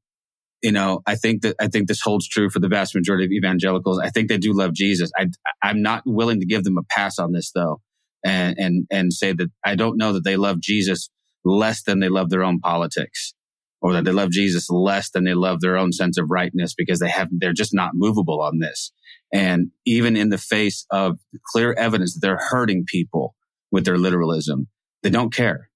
[0.61, 3.31] you know, I think that, I think this holds true for the vast majority of
[3.31, 3.99] evangelicals.
[3.99, 5.11] I think they do love Jesus.
[5.17, 5.27] I,
[5.61, 7.81] I'm not willing to give them a pass on this though.
[8.25, 11.09] And, and, and say that I don't know that they love Jesus
[11.45, 13.33] less than they love their own politics
[13.81, 16.99] or that they love Jesus less than they love their own sense of rightness because
[16.99, 18.91] they have, they're just not movable on this.
[19.31, 23.35] And even in the face of clear evidence that they're hurting people
[23.71, 24.67] with their literalism,
[25.03, 25.66] they don't care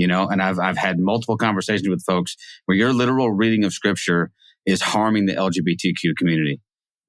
[0.00, 2.34] you know, and I've, I've had multiple conversations with folks
[2.64, 4.30] where your literal reading of scripture
[4.64, 6.58] is harming the LGBTQ community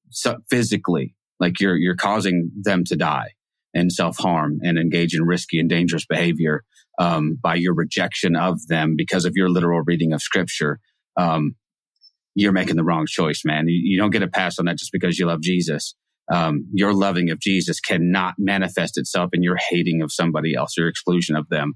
[0.09, 3.29] so physically, like you're, you're causing them to die
[3.73, 6.65] and self harm and engage in risky and dangerous behavior,
[6.99, 10.77] um, by your rejection of them because of your literal reading of scripture.
[11.15, 11.55] Um,
[12.35, 13.69] you're making the wrong choice, man.
[13.69, 15.95] You, you, don't get a pass on that just because you love Jesus.
[16.29, 20.89] Um, your loving of Jesus cannot manifest itself in your hating of somebody else, your
[20.89, 21.75] exclusion of them.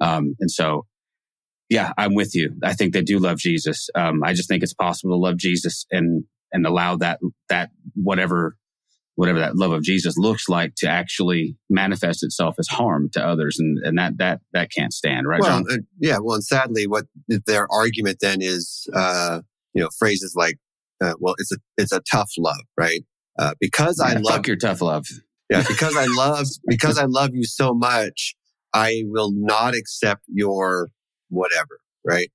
[0.00, 0.86] Um, and so,
[1.68, 2.54] yeah, I'm with you.
[2.62, 3.88] I think they do love Jesus.
[3.94, 8.56] Um, I just think it's possible to love Jesus and, and allow that, that whatever
[9.16, 13.58] whatever that love of Jesus looks like to actually manifest itself as harm to others.
[13.58, 15.42] And, and that, that, that can't stand, right?
[15.42, 16.16] Well, uh, yeah.
[16.22, 19.42] Well, and sadly, what their argument then is, uh,
[19.74, 20.56] you know, phrases like,
[21.02, 23.02] uh, well, it's a, it's a tough love, right?
[23.38, 25.04] Uh, because yeah, I love your tough love.
[25.50, 25.64] Yeah.
[25.68, 28.34] Because I love, because I love you so much,
[28.72, 30.88] I will not accept your
[31.28, 32.30] whatever, right?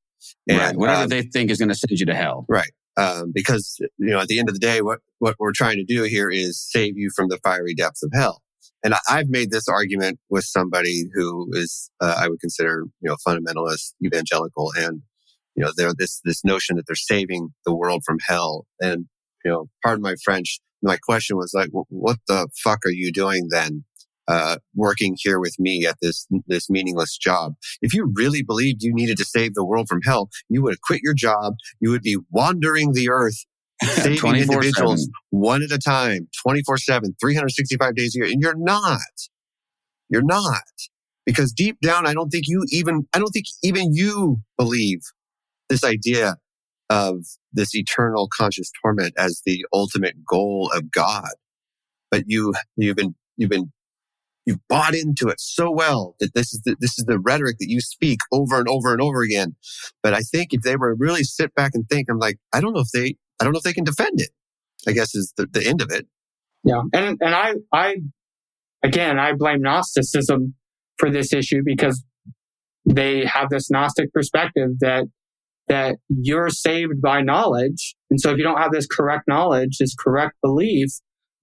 [0.49, 0.75] And right.
[0.75, 2.45] whatever um, they think is going to send you to hell.
[2.49, 2.71] Right.
[2.97, 5.83] Um, because, you know, at the end of the day, what, what we're trying to
[5.83, 8.41] do here is save you from the fiery depths of hell.
[8.83, 13.09] And I, have made this argument with somebody who is, uh, I would consider, you
[13.09, 15.01] know, fundamentalist, evangelical, and,
[15.55, 18.65] you know, they're this, this notion that they're saving the world from hell.
[18.79, 19.07] And,
[19.43, 23.47] you know, pardon my French, my question was like, what the fuck are you doing
[23.49, 23.83] then?
[24.27, 27.53] Uh, working here with me at this this meaningless job.
[27.81, 30.81] If you really believed you needed to save the world from hell, you would have
[30.81, 31.55] quit your job.
[31.79, 33.37] You would be wandering the earth,
[33.83, 38.27] saving individuals one at a time, 24 7, 365 days a year.
[38.31, 38.99] And you're not.
[40.09, 40.63] You're not.
[41.25, 44.99] Because deep down, I don't think you even, I don't think even you believe
[45.69, 46.35] this idea
[46.89, 51.31] of this eternal conscious torment as the ultimate goal of God.
[52.11, 53.71] But you, you've been, you've been
[54.45, 57.69] You've bought into it so well that this is the, this is the rhetoric that
[57.69, 59.55] you speak over and over and over again.
[60.03, 62.73] But I think if they were really sit back and think, I'm like, I don't
[62.73, 64.29] know if they, I don't know if they can defend it.
[64.87, 66.07] I guess is the, the end of it.
[66.63, 67.97] Yeah, and and I I
[68.83, 70.55] again I blame Gnosticism
[70.97, 72.03] for this issue because
[72.85, 75.05] they have this Gnostic perspective that
[75.67, 79.95] that you're saved by knowledge, and so if you don't have this correct knowledge, this
[79.95, 80.89] correct belief,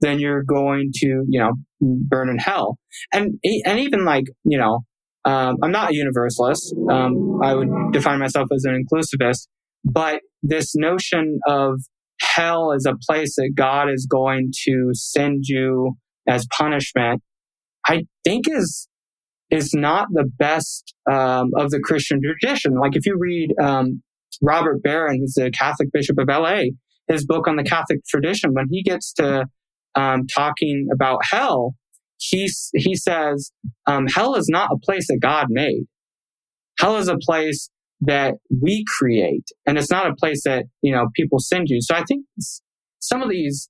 [0.02, 2.76] then you're going to, you know, burn in hell.
[3.12, 4.80] And, and even like, you know,
[5.24, 6.74] um, I'm not a universalist.
[6.90, 9.46] Um, I would define myself as an inclusivist,
[9.84, 11.80] but this notion of
[12.20, 15.96] hell is a place that God is going to send you
[16.28, 17.22] as punishment,
[17.86, 18.88] I think is
[19.50, 22.74] is not the best um, of the Christian tradition.
[22.80, 24.02] Like if you read um,
[24.40, 26.62] Robert Barron, who's the Catholic Bishop of LA,
[27.06, 29.44] his book on the Catholic tradition, when he gets to
[29.94, 31.74] um, talking about hell,
[32.18, 33.52] he, he says,
[33.86, 35.84] um, hell is not a place that God made.
[36.78, 37.68] Hell is a place
[38.00, 39.44] that we create.
[39.66, 41.78] And it's not a place that, you know, people send you.
[41.80, 42.24] So I think
[42.98, 43.68] some of these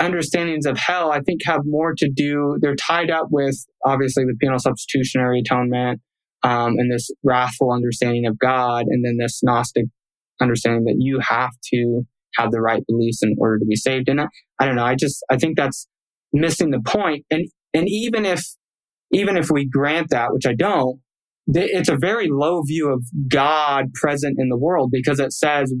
[0.00, 4.36] understandings of hell, I think have more to do, they're tied up with obviously the
[4.40, 6.00] penal substitutionary atonement,
[6.42, 9.86] um, and this wrathful understanding of God, and then this Gnostic
[10.40, 12.02] understanding that you have to
[12.36, 14.08] have the right beliefs in order to be saved.
[14.08, 14.26] And I,
[14.60, 14.84] I don't know.
[14.84, 15.88] I just, I think that's
[16.32, 17.24] missing the point.
[17.30, 18.44] And, and even if,
[19.12, 21.00] even if we grant that, which I don't,
[21.46, 25.72] it's a very low view of God present in the world because it says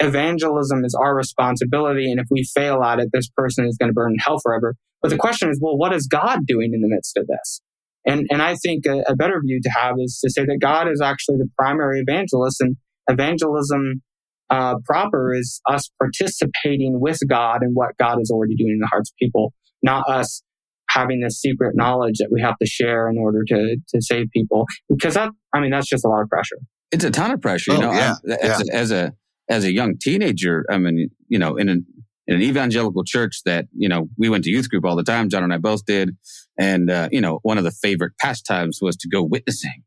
[0.00, 2.10] evangelism is our responsibility.
[2.10, 4.74] And if we fail at it, this person is going to burn in hell forever.
[5.02, 7.60] But the question is, well, what is God doing in the midst of this?
[8.06, 10.88] And, and I think a, a better view to have is to say that God
[10.88, 12.76] is actually the primary evangelist and
[13.08, 14.02] evangelism
[14.50, 18.86] uh, proper is us participating with God and what God is already doing in the
[18.86, 20.42] hearts of people, not us
[20.88, 24.64] having this secret knowledge that we have to share in order to to save people.
[24.88, 26.58] Because that, I mean, that's just a lot of pressure.
[26.92, 27.72] It's a ton of pressure.
[27.72, 28.58] You oh, know, yeah, as, yeah.
[28.72, 29.12] A, as a
[29.48, 31.86] as a young teenager, I mean, you know, in an
[32.26, 35.28] in an evangelical church that you know we went to youth group all the time.
[35.28, 36.16] John and I both did,
[36.58, 39.82] and uh, you know, one of the favorite pastimes was to go witnessing.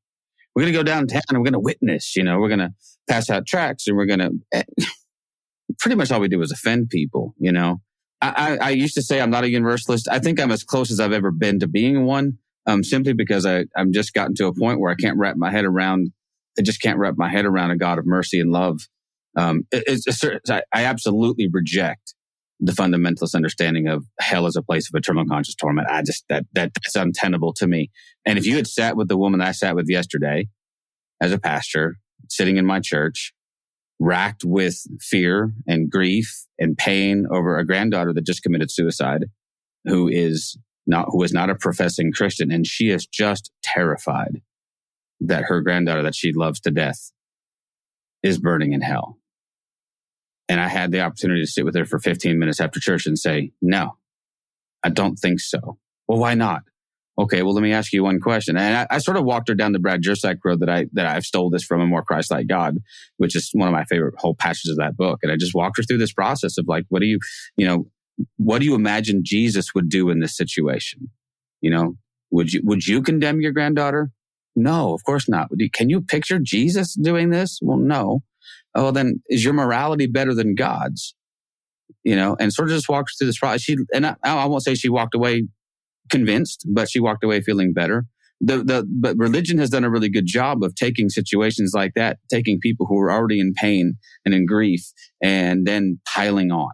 [0.55, 2.15] We're going to go downtown and we're going to witness.
[2.15, 2.71] You know, we're going to
[3.09, 4.63] pass out tracks and we're going to, eh,
[5.79, 7.81] pretty much all we do is offend people, you know.
[8.21, 10.09] I, I, used to say I'm not a universalist.
[10.09, 13.45] I think I'm as close as I've ever been to being one, um, simply because
[13.45, 16.11] I, I'm just gotten to a point where I can't wrap my head around,
[16.57, 18.81] I just can't wrap my head around a God of mercy and love.
[19.37, 22.13] Um, it, it's, it's, I, I absolutely reject
[22.59, 25.87] the fundamentalist understanding of hell as a place of eternal conscious torment.
[25.89, 27.89] I just, that, that, that's untenable to me.
[28.25, 30.49] And if you had sat with the woman I sat with yesterday
[31.21, 31.99] as a pastor
[32.29, 33.33] sitting in my church,
[33.99, 39.25] racked with fear and grief and pain over a granddaughter that just committed suicide,
[39.85, 40.57] who is
[40.87, 42.51] not, who is not a professing Christian.
[42.51, 44.41] And she is just terrified
[45.19, 47.11] that her granddaughter that she loves to death
[48.23, 49.17] is burning in hell.
[50.47, 53.19] And I had the opportunity to sit with her for 15 minutes after church and
[53.19, 53.97] say, no,
[54.83, 55.77] I don't think so.
[56.07, 56.63] Well, why not?
[57.19, 58.55] Okay, well, let me ask you one question.
[58.55, 61.05] And I, I sort of walked her down the Brad Jersak road that I that
[61.05, 62.77] I've stole this from a more Christ-like God,
[63.17, 65.19] which is one of my favorite whole passages of that book.
[65.21, 67.19] And I just walked her through this process of like, what do you,
[67.57, 67.87] you know,
[68.37, 71.09] what do you imagine Jesus would do in this situation?
[71.59, 71.95] You know,
[72.31, 74.11] would you would you condemn your granddaughter?
[74.55, 75.49] No, of course not.
[75.73, 77.59] Can you picture Jesus doing this?
[77.61, 78.23] Well, no.
[78.75, 81.15] Oh, well, then is your morality better than God's?
[82.03, 83.61] you know, and sort of just walked through this process.
[83.61, 85.47] She, and I, I won't say she walked away
[86.09, 88.05] convinced, but she walked away feeling better.
[88.41, 92.19] The, the, but religion has done a really good job of taking situations like that,
[92.31, 93.95] taking people who are already in pain
[94.25, 94.81] and in grief
[95.21, 96.71] and then piling on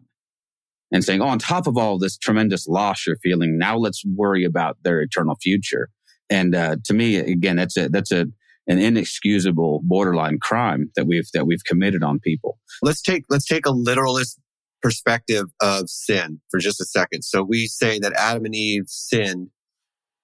[0.91, 4.45] and saying, oh, on top of all this tremendous loss you're feeling, now let's worry
[4.45, 5.89] about their eternal future.
[6.29, 8.27] And uh, to me, again, that's a that's a
[8.67, 12.57] an inexcusable borderline crime that we've that we've committed on people.
[12.81, 14.39] Let's take let's take a literalist
[14.85, 17.23] perspective of sin for just a second.
[17.23, 19.49] So we say that Adam and Eve sinned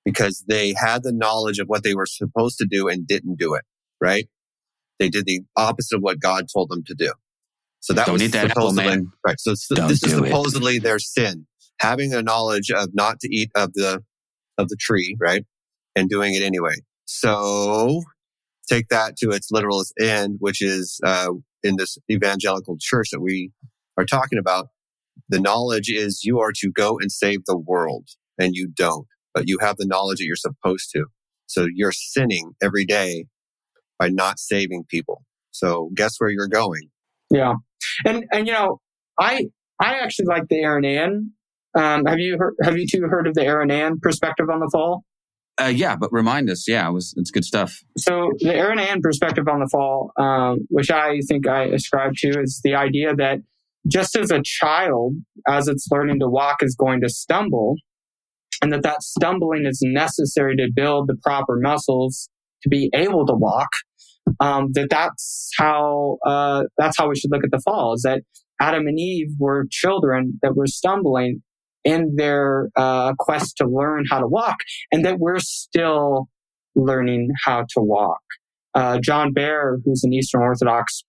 [0.05, 3.55] because they had the knowledge of what they were supposed to do and didn't do
[3.55, 3.63] it,
[3.99, 4.29] right?
[4.99, 7.11] They did the opposite of what God told them to do.
[7.79, 9.11] So that Don't was that apple, supposedly, man.
[9.25, 9.39] right.
[9.39, 10.27] So, Don't this is do it.
[10.27, 11.47] supposedly their sin,
[11.79, 14.03] having the knowledge of not to eat of the,
[14.59, 15.43] of the tree, right?
[15.95, 16.75] And doing it anyway.
[17.05, 18.03] So
[18.69, 21.31] take that to its literalist end, which is, uh,
[21.63, 23.51] in this evangelical church that we
[23.97, 24.67] are talking about.
[25.29, 28.07] The knowledge is you are to go and save the world
[28.39, 31.05] and you don't, but you have the knowledge that you're supposed to.
[31.47, 33.25] So you're sinning every day
[33.99, 35.23] by not saving people.
[35.51, 36.89] So guess where you're going?
[37.29, 37.55] Yeah,
[38.05, 38.79] and and you know,
[39.19, 39.47] I
[39.79, 41.31] I actually like the Irenaean.
[41.77, 45.03] Um, have you heard, have you two heard of the Irenaean perspective on the fall?
[45.61, 46.67] Uh, yeah, but remind us.
[46.67, 47.79] Yeah, it was it's good stuff.
[47.97, 52.61] So the Irenaean perspective on the fall, um, which I think I ascribe to, is
[52.63, 53.39] the idea that
[53.87, 55.15] just as a child,
[55.47, 57.75] as it's learning to walk, is going to stumble,
[58.61, 62.29] and that that stumbling is necessary to build the proper muscles
[62.63, 63.69] to be able to walk.
[64.39, 67.93] Um, that that's how uh, that's how we should look at the fall.
[67.93, 68.21] Is that
[68.59, 71.41] Adam and Eve were children that were stumbling
[71.83, 74.57] in their uh, quest to learn how to walk,
[74.91, 76.27] and that we're still
[76.75, 78.21] learning how to walk.
[78.73, 81.03] Uh, John Behr, who's an Eastern Orthodox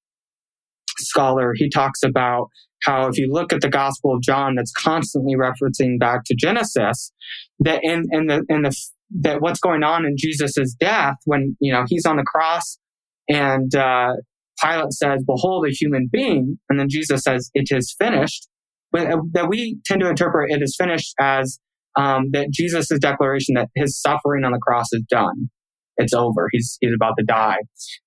[0.98, 2.48] scholar, he talks about
[2.84, 7.12] how if you look at the Gospel of John, that's constantly referencing back to Genesis,
[7.60, 8.76] that in, in the in the
[9.20, 12.78] that what's going on in Jesus's death when you know he's on the cross
[13.28, 14.12] and uh,
[14.62, 18.48] Pilate says, "Behold, a human being," and then Jesus says, "It is finished."
[18.90, 21.58] But uh, that we tend to interpret "it is finished" as
[21.96, 25.50] um, that Jesus' declaration that his suffering on the cross is done.
[26.02, 26.48] It's over.
[26.52, 27.58] He's he's about to die.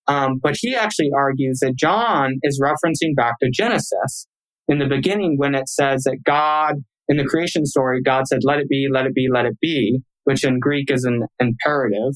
[0.07, 4.27] Um, but he actually argues that John is referencing back to Genesis
[4.67, 6.75] in the beginning when it says that God
[7.07, 10.01] in the creation story, God said, "Let it be, let it be, let it be,"
[10.23, 12.13] which in Greek is an imperative.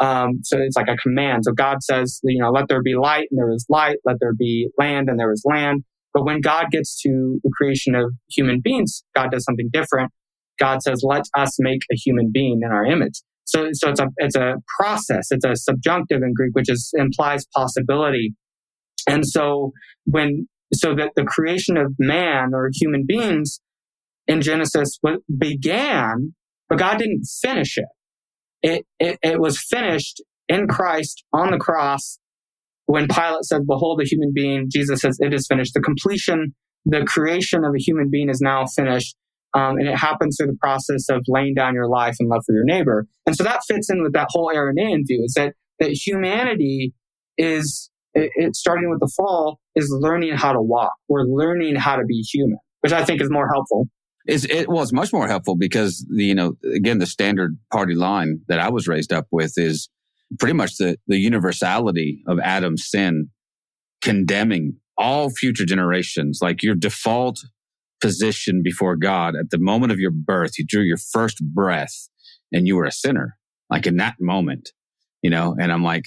[0.00, 1.44] Um, so it's like a command.
[1.44, 3.96] So God says, you know, let there be light, and there was light.
[4.04, 5.82] Let there be land, and there was land.
[6.14, 10.12] But when God gets to the creation of human beings, God does something different.
[10.58, 14.06] God says, "Let us make a human being in our image." So, so it's a
[14.18, 15.28] it's a process.
[15.30, 18.34] It's a subjunctive in Greek, which is implies possibility.
[19.08, 19.72] And so
[20.04, 23.60] when so that the creation of man or human beings
[24.26, 24.98] in Genesis
[25.38, 26.34] began,
[26.68, 27.86] but God didn't finish it.
[28.62, 32.18] It, it, it was finished in Christ on the cross
[32.84, 34.68] when Pilate said, Behold, a human being.
[34.70, 35.72] Jesus says, It is finished.
[35.72, 39.16] The completion, the creation of a human being is now finished.
[39.54, 42.54] Um, and it happens through the process of laying down your life and love for
[42.54, 43.06] your neighbor.
[43.26, 46.92] And so that fits in with that whole Irenaean view is that, that humanity
[47.38, 50.92] is, it, it, starting with the fall, is learning how to walk.
[51.08, 53.88] We're learning how to be human, which I think is more helpful.
[54.26, 58.40] Is it was much more helpful because the, you know again the standard party line
[58.48, 59.88] that I was raised up with is
[60.38, 63.30] pretty much the the universality of Adam's sin,
[64.02, 66.40] condemning all future generations.
[66.42, 67.40] Like your default
[68.00, 72.08] position before God at the moment of your birth, you drew your first breath,
[72.52, 73.36] and you were a sinner.
[73.70, 74.70] Like in that moment,
[75.22, 75.54] you know.
[75.60, 76.06] And I'm like,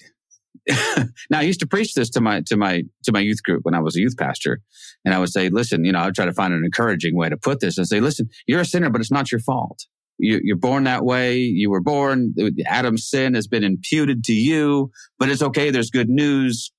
[0.69, 3.75] now I used to preach this to my to my to my youth group when
[3.75, 4.61] I was a youth pastor,
[5.05, 7.37] and I would say, "Listen, you know, I try to find an encouraging way to
[7.37, 9.85] put this and say, listen, you're a sinner, but it's not your fault.
[10.17, 11.37] You, you're born that way.
[11.37, 12.35] You were born.
[12.65, 15.71] Adam's sin has been imputed to you, but it's okay.
[15.71, 16.71] There's good news.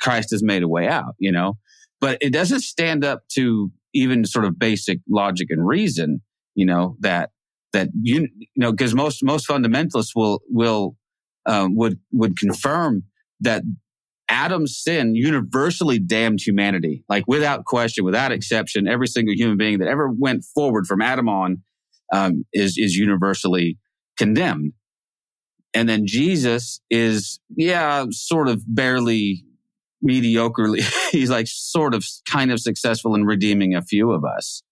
[0.00, 1.14] Christ has made a way out.
[1.18, 1.58] You know,
[2.00, 6.20] but it doesn't stand up to even sort of basic logic and reason.
[6.54, 7.30] You know that
[7.72, 10.96] that you you know because most most fundamentalists will will
[11.46, 13.04] um, would would confirm
[13.40, 13.62] that
[14.28, 18.86] Adam's sin universally damned humanity, like without question, without exception.
[18.86, 21.62] Every single human being that ever went forward from Adam on
[22.12, 23.78] um, is is universally
[24.16, 24.72] condemned.
[25.74, 29.44] And then Jesus is, yeah, sort of barely
[30.06, 30.82] mediocrely.
[31.12, 34.62] he's like sort of kind of successful in redeeming a few of us,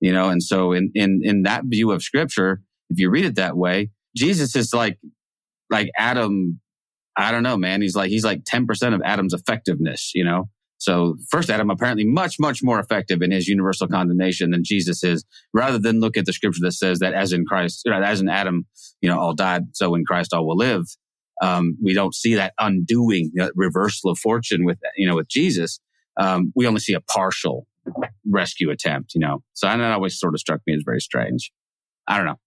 [0.00, 0.28] you know.
[0.28, 3.90] And so, in in in that view of Scripture, if you read it that way,
[4.16, 4.98] Jesus is like
[5.70, 6.60] like Adam
[7.16, 7.80] I don't know, man.
[7.80, 10.48] He's like he's like ten percent of Adam's effectiveness, you know.
[10.78, 15.24] So first Adam apparently much, much more effective in his universal condemnation than Jesus is,
[15.54, 18.66] rather than look at the scripture that says that as in Christ, as in Adam,
[19.00, 20.84] you know, all died, so in Christ all will live.
[21.42, 25.80] Um, we don't see that undoing, that reversal of fortune with, you know, with Jesus.
[26.18, 27.66] Um, we only see a partial
[28.28, 29.42] rescue attempt, you know.
[29.52, 31.52] So that always sort of struck me as very strange.
[32.08, 32.38] I don't know.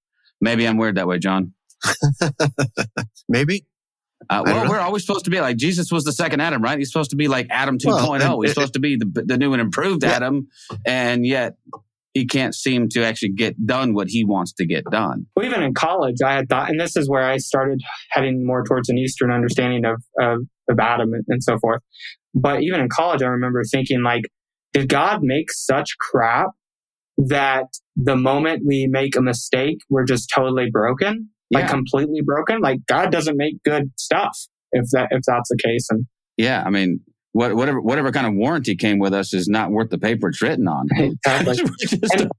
[0.42, 1.54] Maybe I'm weird that way, John.
[3.30, 3.66] Maybe.
[4.30, 6.78] Uh, well, we're always supposed to be like Jesus was the second Adam, right?
[6.78, 8.20] He's supposed to be like Adam 2.0.
[8.20, 10.12] Well, He's supposed to be the, the new and improved yeah.
[10.12, 10.50] Adam.
[10.86, 11.56] And yet
[12.20, 15.26] he can't seem to actually get done what he wants to get done.
[15.36, 18.64] Well, even in college, I had thought, and this is where I started heading more
[18.64, 20.40] towards an Eastern understanding of, of,
[20.70, 21.82] of Adam and, so forth.
[22.34, 24.24] But even in college, I remember thinking like,
[24.74, 26.50] did God make such crap
[27.18, 27.66] that
[27.96, 31.30] the moment we make a mistake, we're just totally broken?
[31.52, 31.70] like yeah.
[31.70, 32.62] completely broken.
[32.62, 34.38] Like God doesn't make good stuff
[34.72, 35.88] if that if that's the case.
[35.90, 36.06] And
[36.38, 37.02] yeah, I mean,
[37.32, 40.42] what, whatever whatever kind of warranty came with us is not worth the paper it's
[40.42, 40.88] written on.
[42.14, 42.32] and,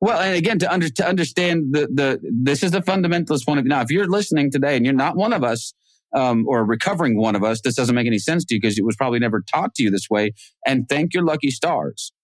[0.00, 3.64] well, and again, to under to understand the the this is the fundamentalist point of
[3.64, 3.70] view.
[3.70, 5.74] Now, if you're listening today and you're not one of us.
[6.14, 8.82] Um, or recovering one of us, this doesn't make any sense to you because it
[8.82, 10.32] was probably never taught to you this way.
[10.66, 12.14] And thank your lucky stars.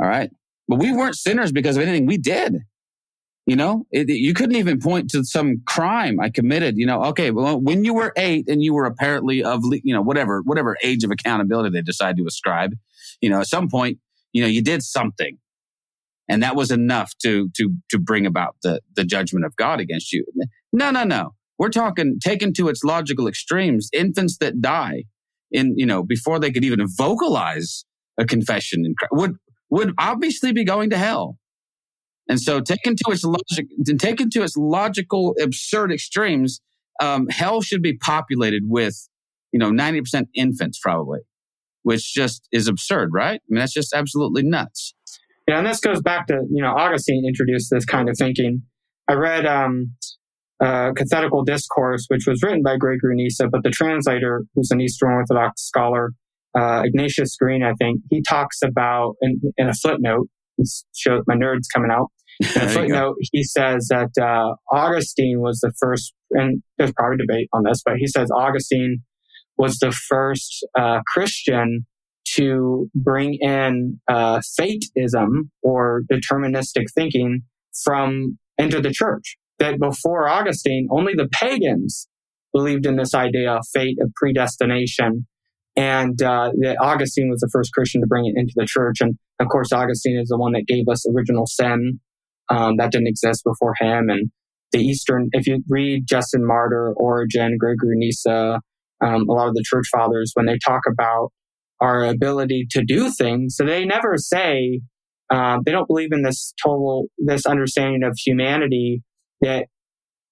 [0.00, 0.30] All right.
[0.66, 2.62] But we weren't sinners because of anything we did.
[3.46, 6.78] You know, it, you couldn't even point to some crime I committed.
[6.78, 10.00] You know, okay, well, when you were eight and you were apparently of, you know,
[10.00, 12.74] whatever, whatever age of accountability they decide to ascribe,
[13.20, 13.98] you know, at some point,
[14.32, 15.36] you know, you did something
[16.28, 20.12] and that was enough to, to, to bring about the, the judgment of God against
[20.12, 20.24] you.
[20.72, 21.34] No, no, no.
[21.58, 25.04] We're talking taken to its logical extremes, infants that die
[25.52, 27.84] in, you know, before they could even vocalize
[28.18, 29.36] a confession in, would,
[29.70, 31.38] would obviously be going to hell.
[32.28, 33.66] And so taken to its logic,
[33.98, 36.60] taken to its logical, absurd extremes,
[37.00, 39.08] um, hell should be populated with,
[39.52, 41.20] you know, 90% infants probably,
[41.82, 43.40] which just is absurd, right?
[43.40, 44.94] I mean, that's just absolutely nuts.
[45.46, 45.58] Yeah.
[45.58, 48.62] And this goes back to, you know, Augustine introduced this kind of thinking.
[49.08, 49.92] I read, um,
[50.60, 55.10] uh, Catechetical Discourse, which was written by Gregory Nyssa, but the translator, who's an Eastern
[55.10, 56.12] Orthodox scholar,
[56.56, 60.28] uh, Ignatius Green, I think, he talks about in, in a footnote
[60.94, 62.08] show my nerds coming out.
[62.40, 67.48] In a footnote, he says that uh, Augustine was the first, and there's probably debate
[67.52, 69.02] on this, but he says Augustine
[69.56, 71.86] was the first uh, Christian
[72.36, 77.42] to bring in uh, fateism or deterministic thinking
[77.84, 79.36] from into the church.
[79.58, 82.08] That before Augustine, only the pagans
[82.52, 85.26] believed in this idea of fate, of predestination,
[85.76, 89.00] and uh, that Augustine was the first Christian to bring it into the church.
[89.00, 92.00] And of course, Augustine is the one that gave us original sin
[92.48, 94.08] um, that didn't exist before him.
[94.08, 94.30] And
[94.72, 98.60] the Eastern, if you read Justin Martyr, Origen, Gregory Nyssa,
[99.00, 101.32] um, a lot of the church fathers, when they talk about
[101.80, 104.80] our ability to do things, so they never say
[105.30, 109.02] uh, they don't believe in this total this understanding of humanity
[109.40, 109.66] that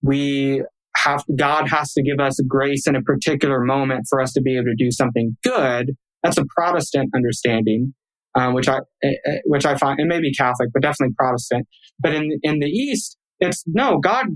[0.02, 0.62] we
[0.96, 4.56] have God has to give us grace in a particular moment for us to be
[4.56, 5.92] able to do something good.
[6.22, 7.94] That's a Protestant understanding,
[8.34, 11.66] um, which I eh, eh, which I find it may be Catholic, but definitely Protestant.
[11.98, 14.26] But in in the East, it's no God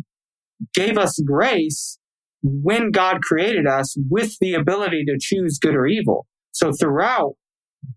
[0.74, 1.98] gave us grace
[2.42, 6.26] when God created us with the ability to choose good or evil.
[6.52, 7.34] So throughout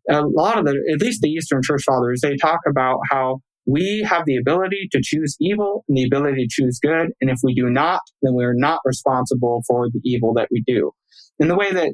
[0.09, 4.05] a lot of the, at least the Eastern Church Fathers, they talk about how we
[4.09, 7.09] have the ability to choose evil and the ability to choose good.
[7.21, 10.91] And if we do not, then we're not responsible for the evil that we do.
[11.39, 11.93] And the way that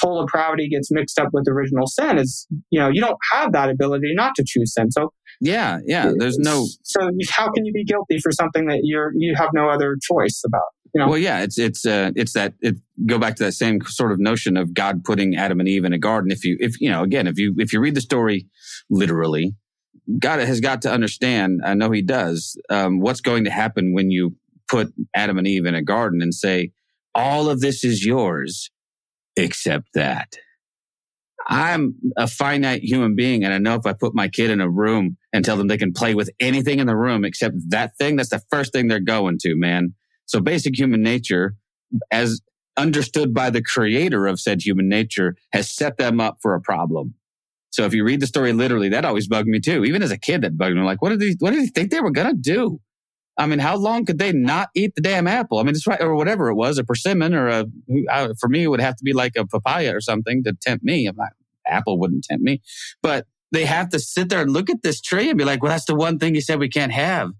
[0.00, 3.70] total depravity gets mixed up with original sin is, you know, you don't have that
[3.70, 4.90] ability not to choose sin.
[4.90, 6.66] So yeah, yeah, there's no.
[6.82, 10.42] So how can you be guilty for something that you're you have no other choice
[10.46, 10.62] about?
[10.94, 11.08] You know?
[11.08, 14.20] Well, yeah, it's it's uh, it's that it go back to that same sort of
[14.20, 16.30] notion of God putting Adam and Eve in a garden.
[16.30, 18.46] If you if you know again if you if you read the story
[18.90, 19.54] literally,
[20.18, 21.60] God has got to understand.
[21.64, 22.60] I know He does.
[22.70, 24.36] Um, what's going to happen when you
[24.68, 26.72] put Adam and Eve in a garden and say
[27.14, 28.70] all of this is yours
[29.36, 30.36] except that.
[31.46, 33.44] I'm a finite human being.
[33.44, 35.76] And I know if I put my kid in a room and tell them they
[35.76, 39.00] can play with anything in the room except that thing, that's the first thing they're
[39.00, 39.94] going to, man.
[40.26, 41.54] So basic human nature,
[42.10, 42.40] as
[42.76, 47.14] understood by the creator of said human nature, has set them up for a problem.
[47.74, 49.84] So if you read the story literally, that always bugged me too.
[49.84, 50.82] Even as a kid, that bugged me.
[50.82, 52.80] Like, what did they, what did they think they were going to do?
[53.36, 55.58] I mean, how long could they not eat the damn apple?
[55.58, 57.66] I mean, it's right, or whatever it was, a persimmon or a,
[58.38, 61.10] for me, it would have to be like a papaya or something to tempt me.
[61.16, 61.30] Not,
[61.66, 62.62] apple wouldn't tempt me,
[63.02, 65.72] but they have to sit there and look at this tree and be like, well,
[65.72, 67.30] that's the one thing you said we can't have.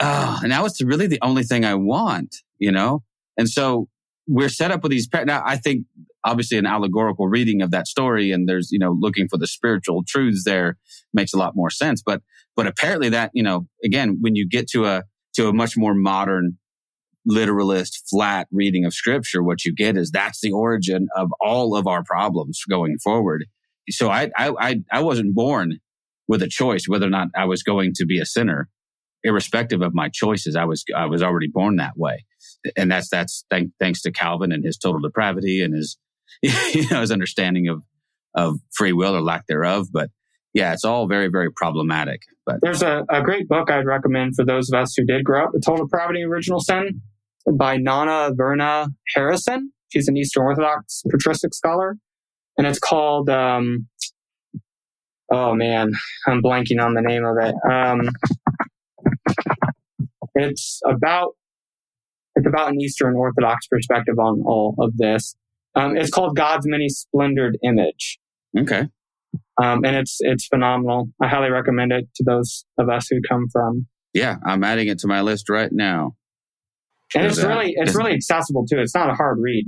[0.00, 3.02] Oh, and now it's really the only thing I want, you know?
[3.38, 3.88] And so
[4.26, 5.08] we're set up with these.
[5.24, 5.86] Now, I think
[6.24, 10.02] obviously an allegorical reading of that story and there's, you know, looking for the spiritual
[10.06, 10.76] truths there
[11.12, 12.02] makes a lot more sense.
[12.04, 12.22] But,
[12.56, 15.04] but apparently that, you know, again, when you get to a,
[15.34, 16.58] to a much more modern
[17.24, 21.86] literalist flat reading of scripture, what you get is that's the origin of all of
[21.86, 23.44] our problems going forward.
[23.90, 25.78] So I, I, I, wasn't born
[26.26, 28.68] with a choice whether or not I was going to be a sinner,
[29.24, 30.56] irrespective of my choices.
[30.56, 32.24] I was, I was already born that way.
[32.76, 35.96] And that's, that's thank, thanks to Calvin and his total depravity and his,
[36.42, 37.82] you know, his understanding of,
[38.34, 39.88] of free will or lack thereof.
[39.92, 40.10] But
[40.54, 42.22] yeah, it's all very, very problematic.
[42.46, 45.44] But There's a, a great book I'd recommend for those of us who did grow
[45.44, 47.00] up with Total Depravity Original Sin
[47.52, 49.72] by Nonna Verna Harrison.
[49.88, 51.96] She's an Eastern Orthodox patristic scholar.
[52.56, 53.86] And it's called, um,
[55.30, 55.92] oh man,
[56.26, 57.54] I'm blanking on the name of it.
[57.70, 58.10] Um,
[60.34, 61.36] it's about,
[62.34, 65.36] it's about an Eastern Orthodox perspective on all of this.
[65.78, 68.18] Um, it's called God's Many Splendored Image.
[68.58, 68.88] okay.
[69.62, 71.10] Um, and it's, it's phenomenal.
[71.20, 74.36] I highly recommend it to those of us who come from Yeah.
[74.46, 76.14] I'm adding it to my list right now.
[77.14, 78.78] And it's that- really it's really accessible too.
[78.78, 79.66] It's not a hard read.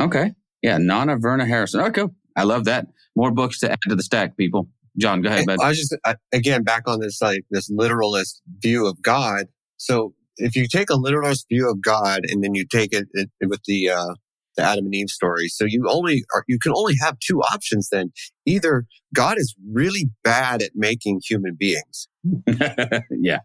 [0.00, 0.32] Okay.
[0.62, 0.78] Yeah.
[0.78, 1.80] Nonna Verna Harrison.
[1.82, 2.04] Okay.
[2.36, 2.86] I love that.
[3.16, 4.68] More books to add to the stack, people.
[4.98, 5.58] John, go ahead, bud.
[5.62, 9.46] I was just I, again back on this like this literalist view of God.
[9.76, 13.30] So if you take a literalist view of God and then you take it, it
[13.42, 14.14] with the uh,
[14.56, 17.88] the Adam and Eve story, so you only are you can only have two options.
[17.90, 18.12] Then
[18.46, 18.84] either
[19.14, 22.08] God is really bad at making human beings,
[23.10, 23.40] yeah.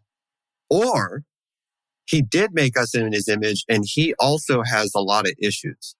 [0.69, 1.23] or
[2.05, 5.95] He did make us in His image, and He also has a lot of issues.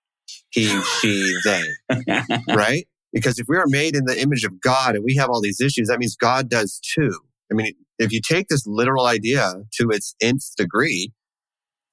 [0.50, 0.68] He,
[1.00, 1.64] she, they.
[2.50, 2.88] right?
[3.12, 5.62] Because if we are made in the image of God and we have all these
[5.62, 7.20] issues, that means God does too.
[7.52, 11.14] I mean, if you take this literal idea to its nth degree,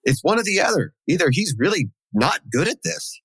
[0.05, 0.95] it's one or the other.
[1.09, 3.21] Either he's really not good at this,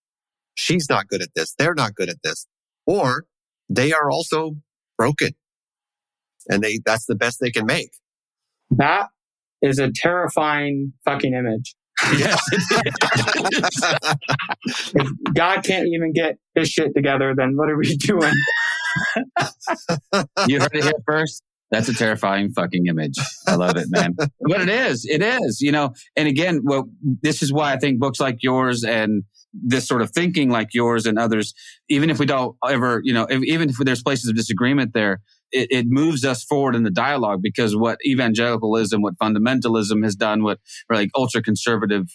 [0.56, 2.48] she's not good at this, they're not good at this,
[2.86, 3.26] or
[3.70, 4.58] they are also
[4.98, 5.32] broken.
[6.50, 7.92] And they, that's the best they can make.
[8.72, 9.10] That
[9.62, 11.76] is a terrifying fucking image.
[12.18, 12.42] yes.
[14.66, 18.34] If God can't even get his shit together, then what are we doing?
[20.48, 21.44] you heard it here first.
[21.70, 23.16] That's a terrifying fucking image.
[23.46, 24.16] I love it, man.
[24.18, 26.90] but it is, it is, you know, and again, well,
[27.22, 31.06] this is why I think books like yours and this sort of thinking like yours
[31.06, 31.54] and others,
[31.90, 35.20] even if we don't ever, you know, if, even if there's places of disagreement there,
[35.52, 40.44] it, it moves us forward in the dialogue because what evangelicalism, what fundamentalism has done,
[40.44, 40.60] what
[40.90, 42.06] or like ultra conservative,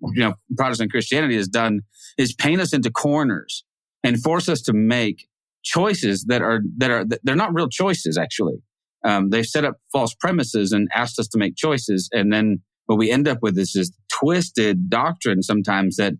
[0.00, 1.80] you know, Protestant Christianity has done
[2.18, 3.64] is paint us into corners
[4.02, 5.26] and force us to make
[5.62, 8.56] choices that are that are they're not real choices actually
[9.04, 12.08] um, they've set up false premises and asked us to make choices.
[12.12, 16.14] And then what we end up with is this twisted doctrine sometimes that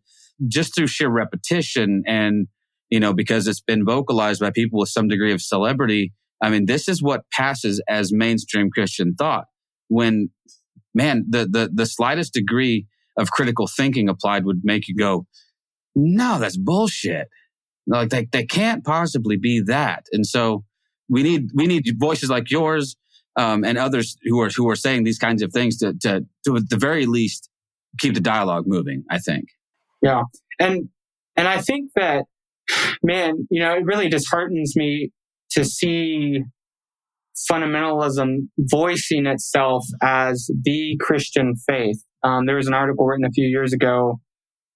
[0.49, 2.49] just through sheer repetition and
[2.91, 6.13] you know because it's been vocalized by people with some degree of celebrity
[6.43, 9.45] i mean this is what passes as mainstream christian thought.
[9.89, 10.31] When
[10.93, 15.27] man the the, the slightest degree of critical thinking applied would make you go
[15.95, 17.29] no that's bullshit.
[17.87, 20.05] Like they, they can't possibly be that.
[20.13, 20.65] And so
[21.09, 22.97] we need we need voices like yours
[23.37, 26.57] um, and others who are who are saying these kinds of things to to to
[26.57, 27.51] at the very least
[27.99, 29.05] keep the dialogue moving.
[29.11, 29.47] I think.
[30.03, 30.23] Yeah.
[30.59, 30.89] And
[31.37, 32.25] and I think that
[33.03, 35.11] man, you know, it really disheartens me
[35.53, 36.43] to see
[37.51, 42.03] fundamentalism voicing itself as the Christian faith.
[42.23, 44.21] Um, there was an article written a few years ago.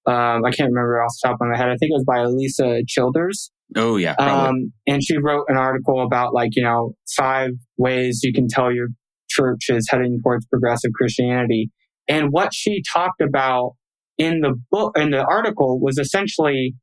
[0.06, 1.68] Um, I can't remember off the top of my head.
[1.68, 3.50] I think it was by Alisa Childers.
[3.76, 4.14] Oh yeah.
[4.18, 8.72] Um, and she wrote an article about like, you know, five ways you can tell
[8.72, 8.88] your
[9.28, 11.70] church is heading towards progressive Christianity.
[12.08, 13.72] And what she talked about
[14.16, 16.74] in the book, in the article was essentially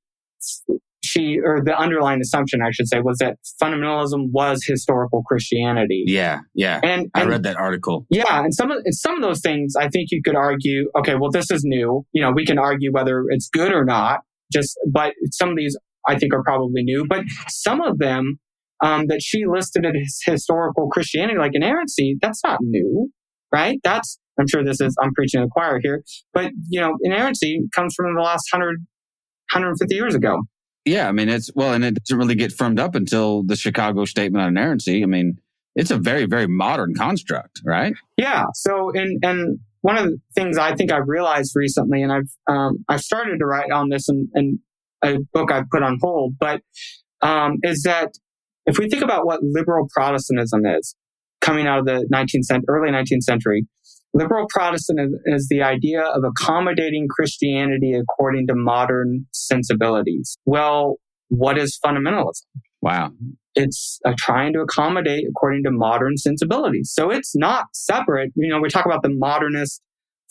[1.03, 6.03] she, or the underlying assumption, I should say, was that fundamentalism was historical Christianity.
[6.07, 6.79] yeah, yeah.
[6.83, 8.05] And, I read that article.
[8.09, 10.89] yeah, and some of some of those things, I think you could argue.
[10.97, 12.05] Okay, well, this is new.
[12.11, 14.21] You know, we can argue whether it's good or not.
[14.53, 15.77] Just, but some of these,
[16.07, 17.05] I think, are probably new.
[17.07, 18.39] But some of them
[18.83, 23.09] um, that she listed as historical Christianity, like inerrancy, that's not new,
[23.51, 23.79] right?
[23.83, 26.03] That's I'm sure this is I'm preaching to the choir here,
[26.33, 28.79] but you know, inerrancy comes from the last 100,
[29.51, 30.41] 150 years ago.
[30.83, 34.05] Yeah, I mean it's well, and it doesn't really get firmed up until the Chicago
[34.05, 35.01] Statement on Inerrancy.
[35.01, 35.37] I mean,
[35.75, 37.93] it's a very very modern construct, right?
[38.17, 38.43] Yeah.
[38.53, 42.85] So, and and one of the things I think I've realized recently, and I've um,
[42.87, 44.59] I've started to write on this and, in
[45.05, 46.61] a book I've put on hold, but
[47.21, 48.11] um, is that
[48.65, 50.95] if we think about what liberal Protestantism is
[51.41, 53.67] coming out of the 19th cent- early 19th century,
[54.13, 60.37] liberal Protestant is, is the idea of accommodating Christianity according to modern sensibilities.
[60.45, 60.97] Well,
[61.29, 62.43] what is fundamentalism?
[62.81, 63.11] Wow.
[63.55, 66.91] It's uh, trying to accommodate according to modern sensibilities.
[66.93, 68.31] So it's not separate.
[68.35, 69.81] You know, we talk about the modernist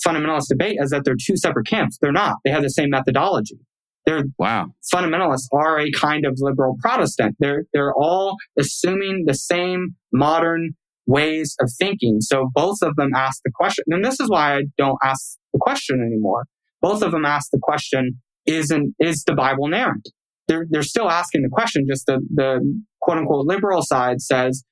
[0.07, 1.99] fundamentalist debate as that they're two separate camps.
[2.01, 2.37] They're not.
[2.45, 3.59] They have the same methodology.
[4.07, 4.75] They're Wow.
[4.95, 7.37] fundamentalists are a kind of liberal Protestant.
[7.39, 10.71] They're they're all assuming the same modern
[11.07, 12.21] ways of thinking.
[12.21, 15.59] So both of them ask the question, and this is why I don't ask the
[15.61, 16.45] question anymore.
[16.81, 20.09] Both of them ask the question: Isn't is the Bible inerrant?
[20.49, 21.87] They're they're still asking the question.
[21.89, 22.61] Just the the
[23.01, 24.65] quote unquote liberal side says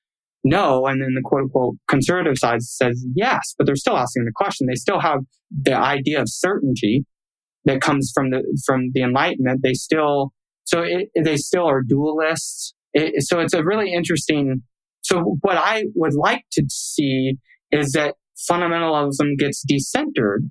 [0.45, 4.33] no, and then the quote unquote conservative side says yes, but they're still asking the
[4.35, 4.67] question.
[4.67, 5.21] They still have
[5.51, 7.07] the idea of certainty
[7.65, 9.61] that comes from the from the Enlightenment.
[9.63, 10.33] They still
[10.65, 12.73] so it, they still are dualists.
[12.93, 14.63] It, so it's a really interesting.
[15.03, 17.35] So what I would like to see
[17.71, 18.15] is that
[18.51, 20.51] fundamentalism gets decentered.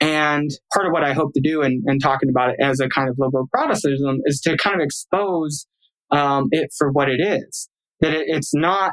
[0.00, 2.88] And part of what I hope to do in, in talking about it as a
[2.88, 5.66] kind of liberal Protestantism is to kind of expose
[6.10, 7.68] um, it for what it is.
[8.00, 8.92] That it, it's not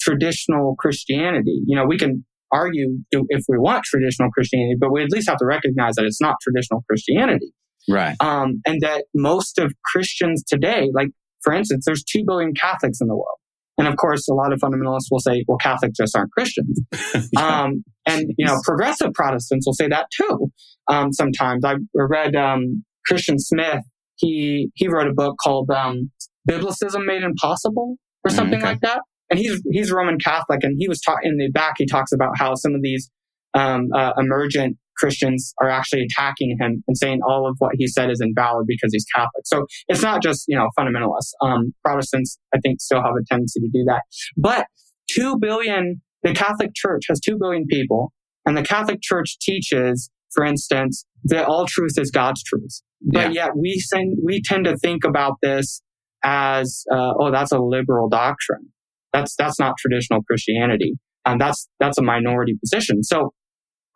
[0.00, 1.60] traditional Christianity.
[1.66, 5.38] You know, we can argue if we want traditional Christianity, but we at least have
[5.38, 7.52] to recognize that it's not traditional Christianity.
[7.88, 8.16] Right.
[8.20, 11.08] Um, and that most of Christians today, like
[11.42, 13.38] for instance, there's 2 billion Catholics in the world.
[13.78, 16.80] And of course, a lot of fundamentalists will say, well, Catholics just aren't Christians.
[17.36, 20.50] um, and, you know, progressive Protestants will say that too.
[20.88, 23.84] Um, sometimes I read, um, Christian Smith.
[24.16, 26.10] He, he wrote a book called, um,
[26.50, 28.66] Biblicism Made Impossible or something okay.
[28.66, 29.02] like that.
[29.30, 32.38] And he's, he's Roman Catholic and he was taught in the back, he talks about
[32.38, 33.10] how some of these,
[33.54, 38.10] um, uh, emergent Christians are actually attacking him and saying all of what he said
[38.10, 39.44] is invalid because he's Catholic.
[39.44, 41.32] So it's not just, you know, fundamentalists.
[41.40, 44.02] Um, Protestants, I think, still have a tendency to do that.
[44.36, 44.66] But
[45.12, 48.12] 2 billion, the Catholic Church has 2 billion people,
[48.44, 52.82] and the Catholic Church teaches, for instance, that all truth is God's truth.
[53.00, 55.80] But yet we, send, we tend to think about this
[56.24, 58.72] as, uh, oh, that's a liberal doctrine.
[59.12, 60.94] That's, that's not traditional Christianity.
[61.24, 63.02] And that's, that's a minority position.
[63.02, 63.32] So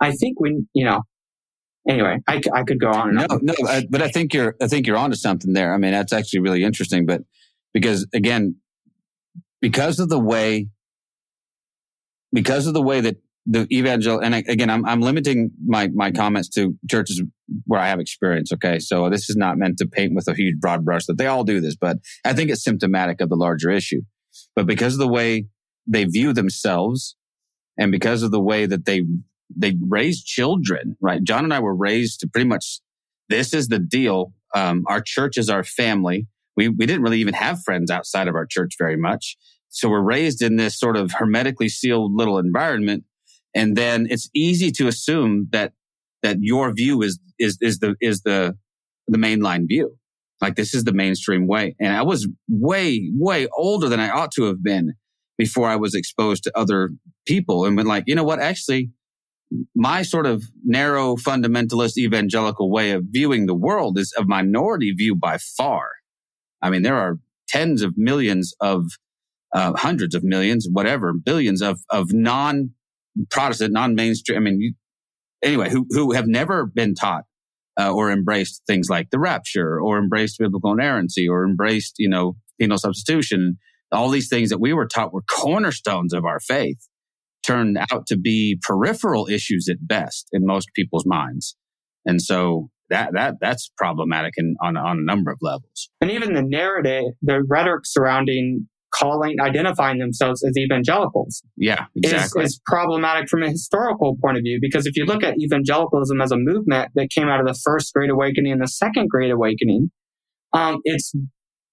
[0.00, 1.02] I think we, you know,
[1.88, 3.40] anyway, I, I could go on and No, on.
[3.42, 5.74] no, I, but I think you're, I think you're onto something there.
[5.74, 7.22] I mean, that's actually really interesting, but
[7.72, 8.56] because again,
[9.60, 10.68] because of the way,
[12.32, 16.10] because of the way that the evangel, and I, again, I'm, I'm limiting my, my
[16.10, 17.22] comments to churches
[17.66, 18.52] where I have experience.
[18.52, 18.78] Okay.
[18.78, 21.44] So this is not meant to paint with a huge broad brush that they all
[21.44, 24.02] do this, but I think it's symptomatic of the larger issue.
[24.54, 25.46] But because of the way
[25.86, 27.16] they view themselves
[27.78, 29.02] and because of the way that they
[29.54, 31.22] they raise children, right?
[31.22, 32.80] John and I were raised to pretty much
[33.28, 34.32] this is the deal.
[34.54, 36.26] Um, our church is our family.
[36.56, 39.36] We we didn't really even have friends outside of our church very much.
[39.68, 43.04] So we're raised in this sort of hermetically sealed little environment.
[43.54, 45.72] And then it's easy to assume that
[46.22, 48.56] that your view is is is the is the
[49.08, 49.96] the mainline view.
[50.42, 51.76] Like this is the mainstream way.
[51.80, 54.94] And I was way, way older than I ought to have been
[55.38, 56.90] before I was exposed to other
[57.26, 58.90] people and been like, you know what, actually,
[59.76, 65.14] my sort of narrow fundamentalist evangelical way of viewing the world is a minority view
[65.14, 65.90] by far.
[66.60, 67.18] I mean, there are
[67.48, 68.86] tens of millions of,
[69.54, 72.70] uh, hundreds of millions, whatever, billions of, of non
[73.30, 74.38] Protestant, non mainstream.
[74.38, 74.74] I mean, you,
[75.42, 77.24] anyway, who, who have never been taught
[77.80, 82.36] uh, or embraced things like the rapture or embraced biblical inerrancy or embraced, you know,
[82.60, 83.58] penal substitution.
[83.90, 86.88] All these things that we were taught were cornerstones of our faith
[87.44, 91.56] turned out to be peripheral issues at best in most people's minds.
[92.06, 95.90] And so that, that, that's problematic in, on, on a number of levels.
[96.00, 102.44] And even the narrative, the rhetoric surrounding calling, identifying themselves as evangelicals Yeah, is, exactly.
[102.44, 104.58] is problematic from a historical point of view.
[104.60, 107.92] Because if you look at evangelicalism as a movement that came out of the first
[107.94, 109.90] Great Awakening and the second Great Awakening,
[110.52, 111.12] um, it's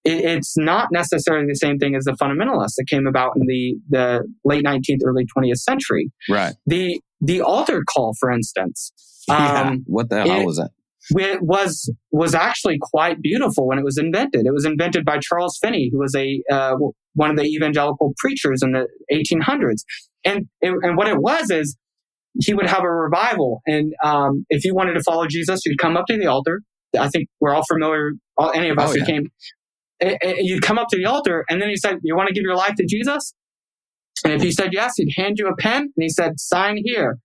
[0.06, 3.76] it, it's not necessarily the same thing as the fundamentalists that came about in the,
[3.90, 6.12] the late 19th, early 20th century.
[6.30, 6.54] right.
[6.66, 8.94] The the altar call, for instance,
[9.28, 9.64] yeah.
[9.72, 10.72] um, What the hell it- was that?
[11.18, 14.46] It was was actually quite beautiful when it was invented.
[14.46, 16.76] It was invented by Charles Finney, who was a uh,
[17.14, 19.84] one of the evangelical preachers in the 1800s.
[20.26, 21.78] And it, and what it was is
[22.40, 25.98] he would have a revival, and um, if you wanted to follow Jesus, you'd come
[25.98, 26.62] up to the altar.
[26.98, 28.12] I think we're all familiar.
[28.38, 29.06] All, any of us Oh, who yeah.
[29.06, 29.24] came,
[30.02, 32.34] eh, eh, you'd come up to the altar, and then he said, "You want to
[32.34, 33.34] give your life to Jesus?"
[34.24, 37.18] And if you said yes, he'd hand you a pen, and he said, "Sign here,"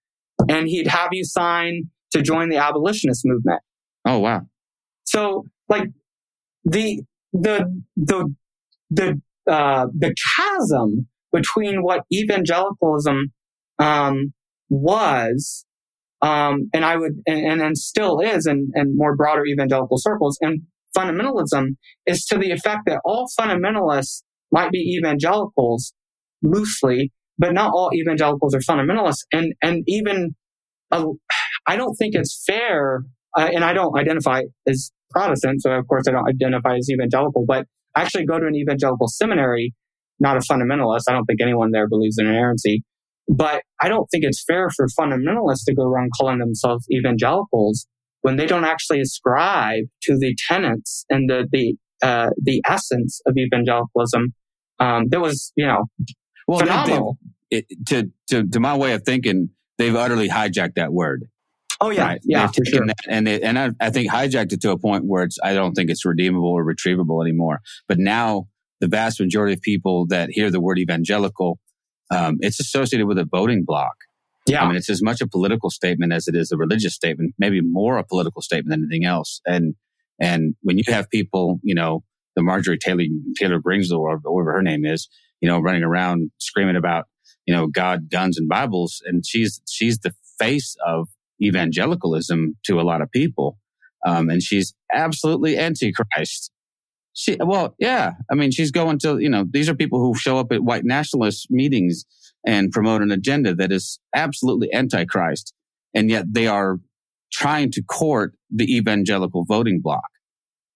[0.49, 3.61] and he'd have you sign to join the abolitionist movement.
[4.05, 4.43] Oh, wow.
[5.05, 5.89] So like
[6.65, 7.03] the
[7.33, 8.35] the the
[8.91, 13.33] the uh, the chasm between what evangelicalism
[13.79, 14.33] um,
[14.71, 15.67] was,
[16.23, 20.63] um, and I would, and, and, still is in, in more broader evangelical circles, and
[20.97, 21.77] fundamentalism
[22.07, 25.93] is to the effect that all fundamentalists might be evangelicals
[26.43, 29.25] loosely, but not all evangelicals are fundamentalists.
[29.33, 30.37] And, and even,
[30.93, 31.05] uh,
[31.67, 33.03] I don't think it's fair,
[33.37, 37.45] uh, and I don't identify as Protestant, so of course I don't identify as evangelical,
[37.47, 39.75] but I actually go to an evangelical seminary,
[40.19, 41.03] not a fundamentalist.
[41.09, 42.83] I don't think anyone there believes in inerrancy.
[43.29, 47.87] But I don't think it's fair for fundamentalists to go around calling themselves evangelicals
[48.21, 53.35] when they don't actually ascribe to the tenets and the the uh, the essence of
[53.37, 54.35] evangelicalism.
[54.79, 55.85] Um, that was, you know,
[56.47, 57.19] well, phenomenal.
[57.51, 61.25] It, to, to to my way of thinking, they've utterly hijacked that word.
[61.85, 62.21] Oh yeah, right?
[62.25, 62.87] yeah, for sure.
[62.87, 65.55] That, and they, and I, I think hijacked it to a point where it's I
[65.55, 67.61] don't think it's redeemable or retrievable anymore.
[67.89, 68.49] But now
[68.81, 71.59] the vast majority of people that hear the word evangelical
[72.11, 73.97] um, it's associated with a voting block.
[74.47, 74.63] Yeah.
[74.63, 77.61] I mean, it's as much a political statement as it is a religious statement, maybe
[77.63, 79.41] more a political statement than anything else.
[79.47, 79.75] And,
[80.21, 82.05] and when you have people, you know,
[82.37, 83.05] the Marjorie Taylor,
[83.39, 85.09] Taylor Brings the or whatever her name is,
[85.41, 87.07] you know, running around screaming about,
[87.47, 89.03] you know, God, guns and Bibles.
[89.07, 91.09] And she's, she's the face of
[91.43, 93.59] evangelicalism to a lot of people.
[94.07, 96.51] Um, and she's absolutely antichrist.
[97.15, 98.13] She, well, yeah.
[98.31, 100.85] I mean, she's going to, you know, these are people who show up at white
[100.85, 102.05] nationalist meetings
[102.45, 105.55] and promote an agenda that is absolutely antichrist.
[105.95, 106.81] And yet they are
[107.33, 110.05] trying to court the evangelical voting bloc.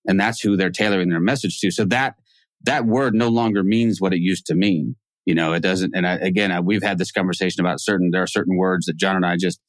[0.07, 1.71] And that's who they're tailoring their message to.
[1.71, 2.15] So that,
[2.63, 4.97] that word no longer means what it used to mean.
[5.27, 5.93] You know, it doesn't.
[5.95, 8.97] And I, again, I, we've had this conversation about certain, there are certain words that
[8.97, 9.61] John and I just,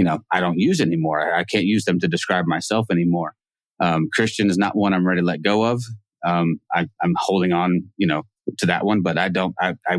[0.00, 1.20] you know, I don't use anymore.
[1.20, 3.34] I, can't use them to describe myself anymore.
[3.80, 5.82] Um, Christian is not one I'm ready to let go of.
[6.24, 8.22] Um, I, am holding on, you know,
[8.60, 9.98] to that one, but I don't, I, I,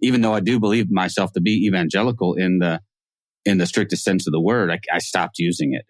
[0.00, 2.80] even though I do believe myself to be evangelical in the,
[3.44, 5.84] in the strictest sense of the word, I, I stopped using it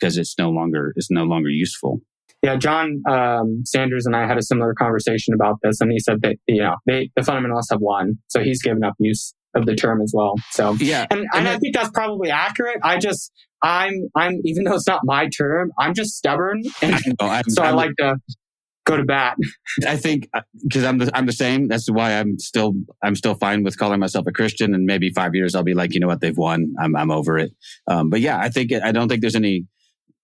[0.00, 2.00] because it's no longer, it's no longer useful.
[2.42, 6.22] Yeah, John um, Sanders and I had a similar conversation about this, and he said
[6.22, 9.74] that you know they, the fundamentalists have won, so he's given up use of the
[9.74, 10.34] term as well.
[10.50, 12.78] So yeah, and, and, and I think that's probably accurate.
[12.82, 13.32] I just
[13.62, 17.68] I'm I'm even though it's not my term, I'm just stubborn, and I so I'm,
[17.68, 18.16] I like to
[18.84, 19.36] go to bat.
[19.86, 20.28] I think
[20.62, 21.68] because uh, I'm the, I'm the same.
[21.68, 24.74] That's why I'm still I'm still fine with calling myself a Christian.
[24.74, 26.74] And maybe five years I'll be like, you know what, they've won.
[26.78, 27.52] I'm I'm over it.
[27.86, 29.66] Um, but yeah, I think I don't think there's any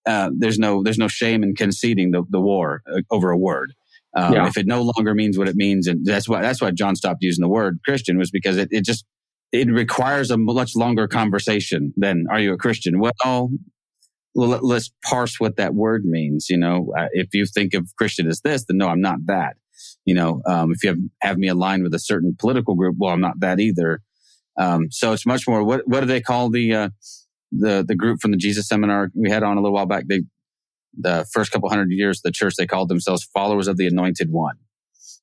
[0.05, 3.73] uh, there's no there's no shame in conceding the the war uh, over a word.
[4.15, 4.47] Um, yeah.
[4.47, 7.19] If it no longer means what it means, and that's why that's why John stopped
[7.21, 9.05] using the word Christian was because it, it just
[9.51, 13.49] it requires a much longer conversation than "Are you a Christian?" Well,
[14.33, 16.47] let's parse what that word means.
[16.49, 19.57] You know, uh, if you think of Christian as this, then no, I'm not that.
[20.05, 23.13] You know, um, if you have, have me aligned with a certain political group, well,
[23.13, 24.01] I'm not that either.
[24.57, 25.63] Um, so it's much more.
[25.63, 26.89] What what do they call the uh,
[27.51, 30.05] the the group from the Jesus seminar we had on a little while back?
[30.07, 30.21] They
[30.97, 34.29] the first couple hundred years of the church they called themselves followers of the Anointed
[34.31, 34.55] One.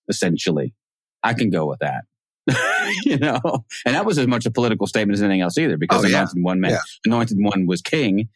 [0.08, 0.74] Essentially,
[1.22, 2.04] I can go with that.
[3.04, 3.40] you know,
[3.84, 6.42] and that was as much a political statement as anything else either, because oh, Anointed
[6.42, 6.80] One meant yeah.
[7.06, 8.28] Anointed One was king,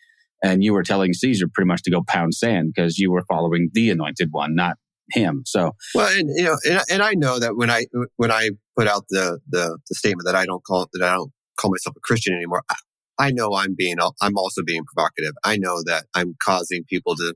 [0.42, 3.70] and you were telling Caesar pretty much to go pound sand because you were following
[3.72, 4.76] the anointed one, not
[5.10, 5.42] him.
[5.46, 7.86] So well, and you know, and, and I know that when I
[8.16, 11.32] when I put out the, the the statement that I don't call that I don't
[11.56, 12.76] call myself a Christian anymore, I,
[13.18, 15.32] I know I'm being I'm also being provocative.
[15.44, 17.34] I know that I'm causing people to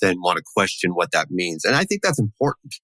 [0.00, 2.74] then want to question what that means, and I think that's important.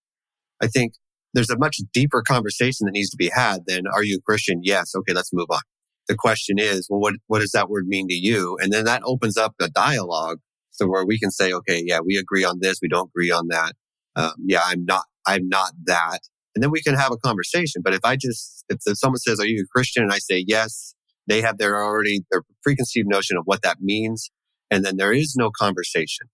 [0.62, 0.94] I think
[1.36, 4.62] there's a much deeper conversation that needs to be had than "Are you a Christian?"
[4.64, 5.60] Yes, okay, let's move on
[6.08, 8.56] the question is, well, what, what does that word mean to you?
[8.60, 10.38] And then that opens up a dialogue.
[10.70, 12.78] So where we can say, okay, yeah, we agree on this.
[12.82, 13.72] We don't agree on that.
[14.14, 16.20] Um, yeah, I'm not, I'm not that.
[16.54, 17.82] And then we can have a conversation.
[17.82, 20.02] But if I just, if, someone says, are you a Christian?
[20.02, 20.94] And I say, yes,
[21.26, 24.30] they have their already, their preconceived notion of what that means.
[24.70, 26.26] And then there is no conversation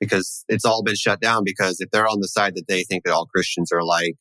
[0.00, 3.04] because it's all been shut down because if they're on the side that they think
[3.04, 4.14] that all Christians are like,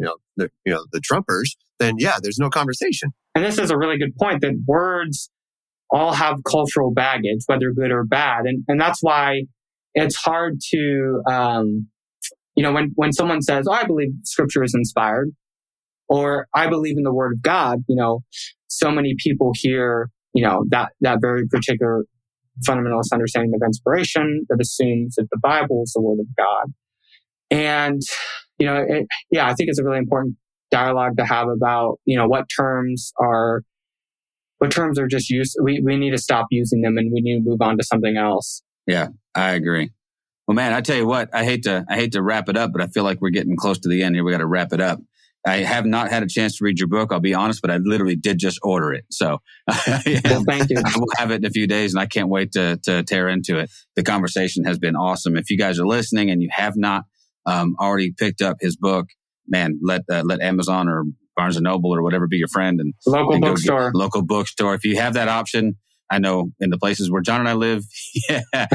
[0.00, 3.10] you know, the, you know, the Trumpers, then yeah, there's no conversation.
[3.34, 5.30] And this is a really good point that words
[5.90, 8.46] all have cultural baggage, whether good or bad.
[8.46, 9.42] And, and that's why
[9.94, 11.88] it's hard to, um,
[12.56, 15.30] you know, when, when someone says, oh, I believe scripture is inspired
[16.08, 18.20] or I believe in the word of God, you know,
[18.68, 22.04] so many people hear, you know, that, that very particular
[22.66, 26.72] fundamentalist understanding of inspiration that assumes that the Bible is the word of God.
[27.50, 28.00] And,
[28.58, 30.36] you know, it, yeah, I think it's a really important
[30.70, 33.62] dialogue to have about, you know, what terms are,
[34.58, 35.56] what terms are just used.
[35.62, 38.16] We, we need to stop using them and we need to move on to something
[38.16, 38.62] else.
[38.86, 39.90] Yeah, I agree.
[40.46, 42.72] Well, man, I tell you what, I hate to, I hate to wrap it up,
[42.72, 44.24] but I feel like we're getting close to the end here.
[44.24, 45.00] We got to wrap it up.
[45.46, 47.12] I have not had a chance to read your book.
[47.12, 49.04] I'll be honest, but I literally did just order it.
[49.10, 49.38] So
[50.06, 50.76] yeah, Well, thank you.
[50.84, 53.28] I will have it in a few days and I can't wait to, to tear
[53.28, 53.70] into it.
[53.96, 55.36] The conversation has been awesome.
[55.36, 57.04] If you guys are listening and you have not
[57.46, 59.06] um, already picked up his book,
[59.48, 61.04] man, let, uh, let Amazon or
[61.36, 63.92] Barnes and Noble or whatever be your friend and, Local and bookstore.
[63.94, 64.74] local bookstore.
[64.74, 65.76] If you have that option,
[66.10, 67.84] I know in the places where John and I live,
[68.28, 68.66] yeah,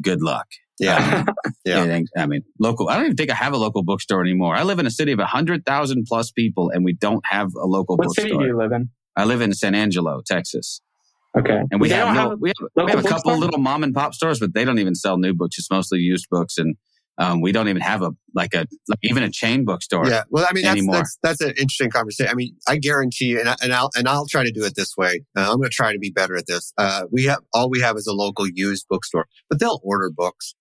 [0.00, 0.46] good luck.
[0.78, 1.24] Yeah.
[1.64, 2.00] Yeah.
[2.16, 2.88] I mean, local.
[2.88, 4.56] I don't even think I have a local bookstore anymore.
[4.56, 7.66] I live in a city of hundred thousand plus people, and we don't have a
[7.66, 8.48] local What city do bookstore.
[8.48, 8.90] you live in?
[9.16, 10.80] I live in San Angelo, Texas,
[11.38, 11.60] Okay.
[11.70, 12.20] and we have no.
[12.20, 13.36] have a we have, we have a couple bookstore?
[13.36, 15.56] little mom and pop stores, but they don't even sell new books.
[15.56, 16.74] It's mostly used books, and
[17.22, 20.08] um, we don't even have a like a like even a chain bookstore.
[20.08, 20.24] Yeah.
[20.30, 20.96] Well, I mean, that's, anymore.
[20.96, 22.30] that's, that's an interesting conversation.
[22.30, 24.74] I mean, I guarantee you, and, I, and I'll, and I'll try to do it
[24.74, 25.24] this way.
[25.36, 26.72] Uh, I'm going to try to be better at this.
[26.76, 30.54] Uh, we have, all we have is a local used bookstore, but they'll order books.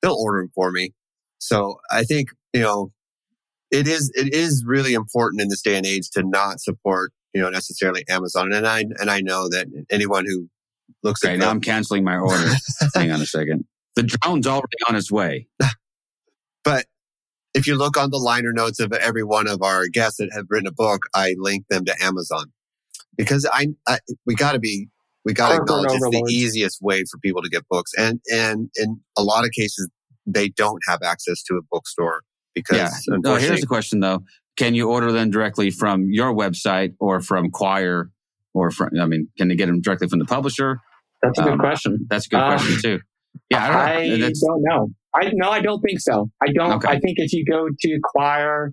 [0.00, 0.92] They'll order them for me.
[1.38, 2.92] So I think, you know,
[3.72, 7.40] it is, it is really important in this day and age to not support, you
[7.40, 8.52] know, necessarily Amazon.
[8.52, 10.48] And I, and I know that anyone who
[11.02, 12.52] looks Okay, at now them, I'm canceling my order.
[12.94, 13.64] Hang on a second.
[13.96, 15.48] The drone's already on its way.
[16.68, 16.84] But
[17.54, 20.44] if you look on the liner notes of every one of our guests that have
[20.50, 22.52] written a book, I link them to Amazon
[23.16, 24.88] because I, I we got to be
[25.24, 28.68] we got to acknowledge it's the easiest way for people to get books, and and
[28.76, 29.88] in a lot of cases
[30.26, 32.20] they don't have access to a bookstore
[32.54, 32.76] because
[33.08, 33.16] Yeah.
[33.22, 34.24] No, here's the question though:
[34.58, 38.10] Can you order them directly from your website or from Quoir,
[38.52, 38.90] or from?
[39.00, 40.80] I mean, can they get them directly from the publisher?
[41.22, 42.06] That's a good Um, question.
[42.10, 43.00] That's a good Uh, question too.
[43.50, 44.26] Yeah, I don't know.
[44.26, 44.90] I don't know.
[45.20, 46.30] I no, I don't think so.
[46.42, 46.72] I don't.
[46.74, 46.88] Okay.
[46.88, 48.72] I think if you go to Quoir,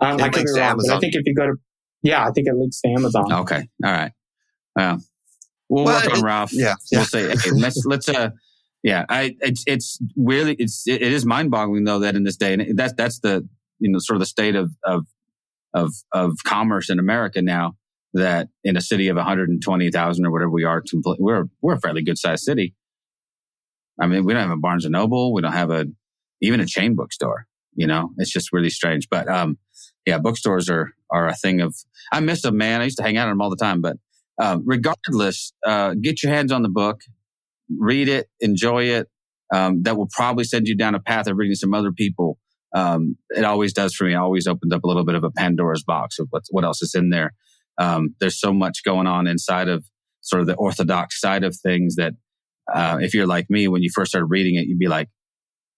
[0.00, 1.54] um, It I could be to wrong, I think if you go to,
[2.02, 3.32] yeah, I think it links to Amazon.
[3.32, 3.68] Okay.
[3.84, 4.12] All right.
[4.74, 4.98] Well,
[5.68, 6.52] we'll Well, work on Ralph.
[6.52, 7.06] yeah, We'll yeah.
[7.06, 8.30] say, hey, let's, let's, uh,
[8.82, 12.54] yeah, I, it's, it's really, it's, it is mind boggling though that in this day,
[12.54, 13.46] and that's, that's the,
[13.78, 15.06] you know, sort of the state of, of,
[15.74, 17.74] of, of commerce in America now
[18.14, 22.02] that in a city of 120,000 or whatever we are, compl- we're, we're a fairly
[22.02, 22.74] good sized city.
[24.00, 25.32] I mean, we don't have a Barnes and Noble.
[25.32, 25.86] We don't have a,
[26.40, 29.08] even a chain bookstore, you know, it's just really strange.
[29.10, 29.58] But, um,
[30.06, 31.74] yeah, bookstores are, are a thing of,
[32.12, 32.80] I miss them, man.
[32.80, 33.96] I used to hang out in them all the time, but,
[34.40, 37.02] um, regardless, uh, get your hands on the book,
[37.78, 39.08] read it, enjoy it.
[39.54, 42.38] Um, that will probably send you down a path of reading some other people.
[42.74, 44.14] Um, it always does for me.
[44.14, 46.80] It always opens up a little bit of a Pandora's box of what, what else
[46.80, 47.34] is in there.
[47.78, 49.84] Um, there's so much going on inside of
[50.22, 52.14] sort of the orthodox side of things that,
[52.72, 55.08] uh, if you're like me, when you first started reading it, you'd be like,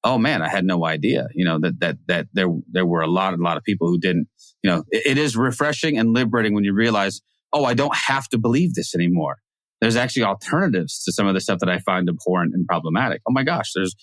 [0.04, 3.06] oh man, I had no idea, you know, that, that, that there, there were a
[3.06, 4.28] lot, a lot of people who didn't,
[4.62, 7.20] you know, it, it is refreshing and liberating when you realize,
[7.52, 9.36] oh, I don't have to believe this anymore.
[9.80, 13.22] There's actually alternatives to some of the stuff that I find abhorrent and problematic.
[13.28, 13.94] Oh my gosh, there's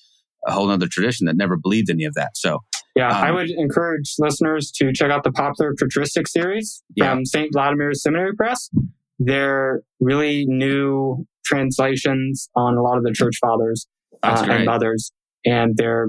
[0.47, 2.31] a whole other tradition that never believed any of that.
[2.35, 2.59] So
[2.95, 7.11] Yeah, Um, I would encourage listeners to check out the Popular Patristic series Yeah.
[7.11, 7.49] from St.
[7.53, 8.69] Vladimir Seminary Press.
[9.19, 13.87] They're really new translations on a lot of the church fathers
[14.23, 15.11] uh, and mothers,
[15.45, 16.07] and they're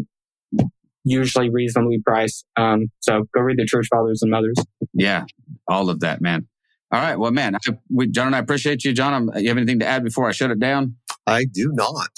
[1.04, 2.44] usually reasonably priced.
[2.56, 4.56] Um, so go read the church fathers and mothers.
[4.94, 5.24] Yeah,
[5.68, 6.46] all of that, man.
[6.92, 7.18] All right.
[7.18, 7.59] Well, man, I,
[7.90, 8.92] we, John and I appreciate you.
[8.92, 10.96] John, um, you have anything to add before I shut it down?
[11.26, 12.10] I do not.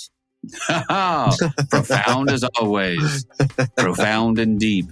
[1.71, 3.25] Profound as always.
[3.77, 4.87] Profound and deep.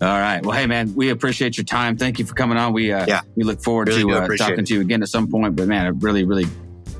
[0.00, 0.40] All right.
[0.44, 1.96] Well, hey, man, we appreciate your time.
[1.96, 2.72] Thank you for coming on.
[2.72, 3.20] We uh, Yeah.
[3.34, 4.66] we look forward Really to uh, talking it.
[4.66, 5.56] to you again at some point.
[5.56, 6.46] But man, it really, really,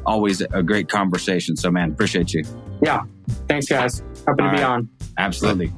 [0.07, 1.57] always a great conversation.
[1.57, 2.45] So, man, appreciate you.
[2.83, 3.03] Yeah.
[3.49, 3.99] Thanks, guys.
[3.99, 4.63] Happy All to be right.
[4.63, 4.89] on.
[5.19, 5.73] Absolutely.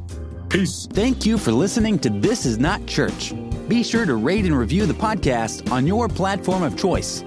[0.48, 0.86] Peace.
[0.92, 3.32] Thank you for listening to This Is Not Church.
[3.68, 7.24] Be sure to rate and review the podcast on your platform of choice.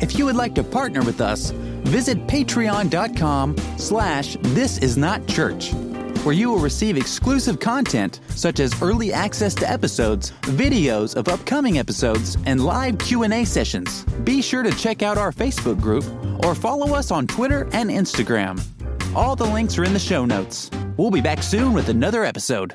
[0.00, 5.72] If you would like to partner with us, visit patreon.com slash this is not church,
[6.24, 11.78] where you will receive exclusive content such as early access to episodes, videos of upcoming
[11.78, 14.04] episodes, and live Q&A sessions.
[14.24, 16.04] Be sure to check out our Facebook group
[16.44, 18.62] or follow us on Twitter and Instagram.
[19.14, 20.70] All the links are in the show notes.
[20.96, 22.74] We'll be back soon with another episode.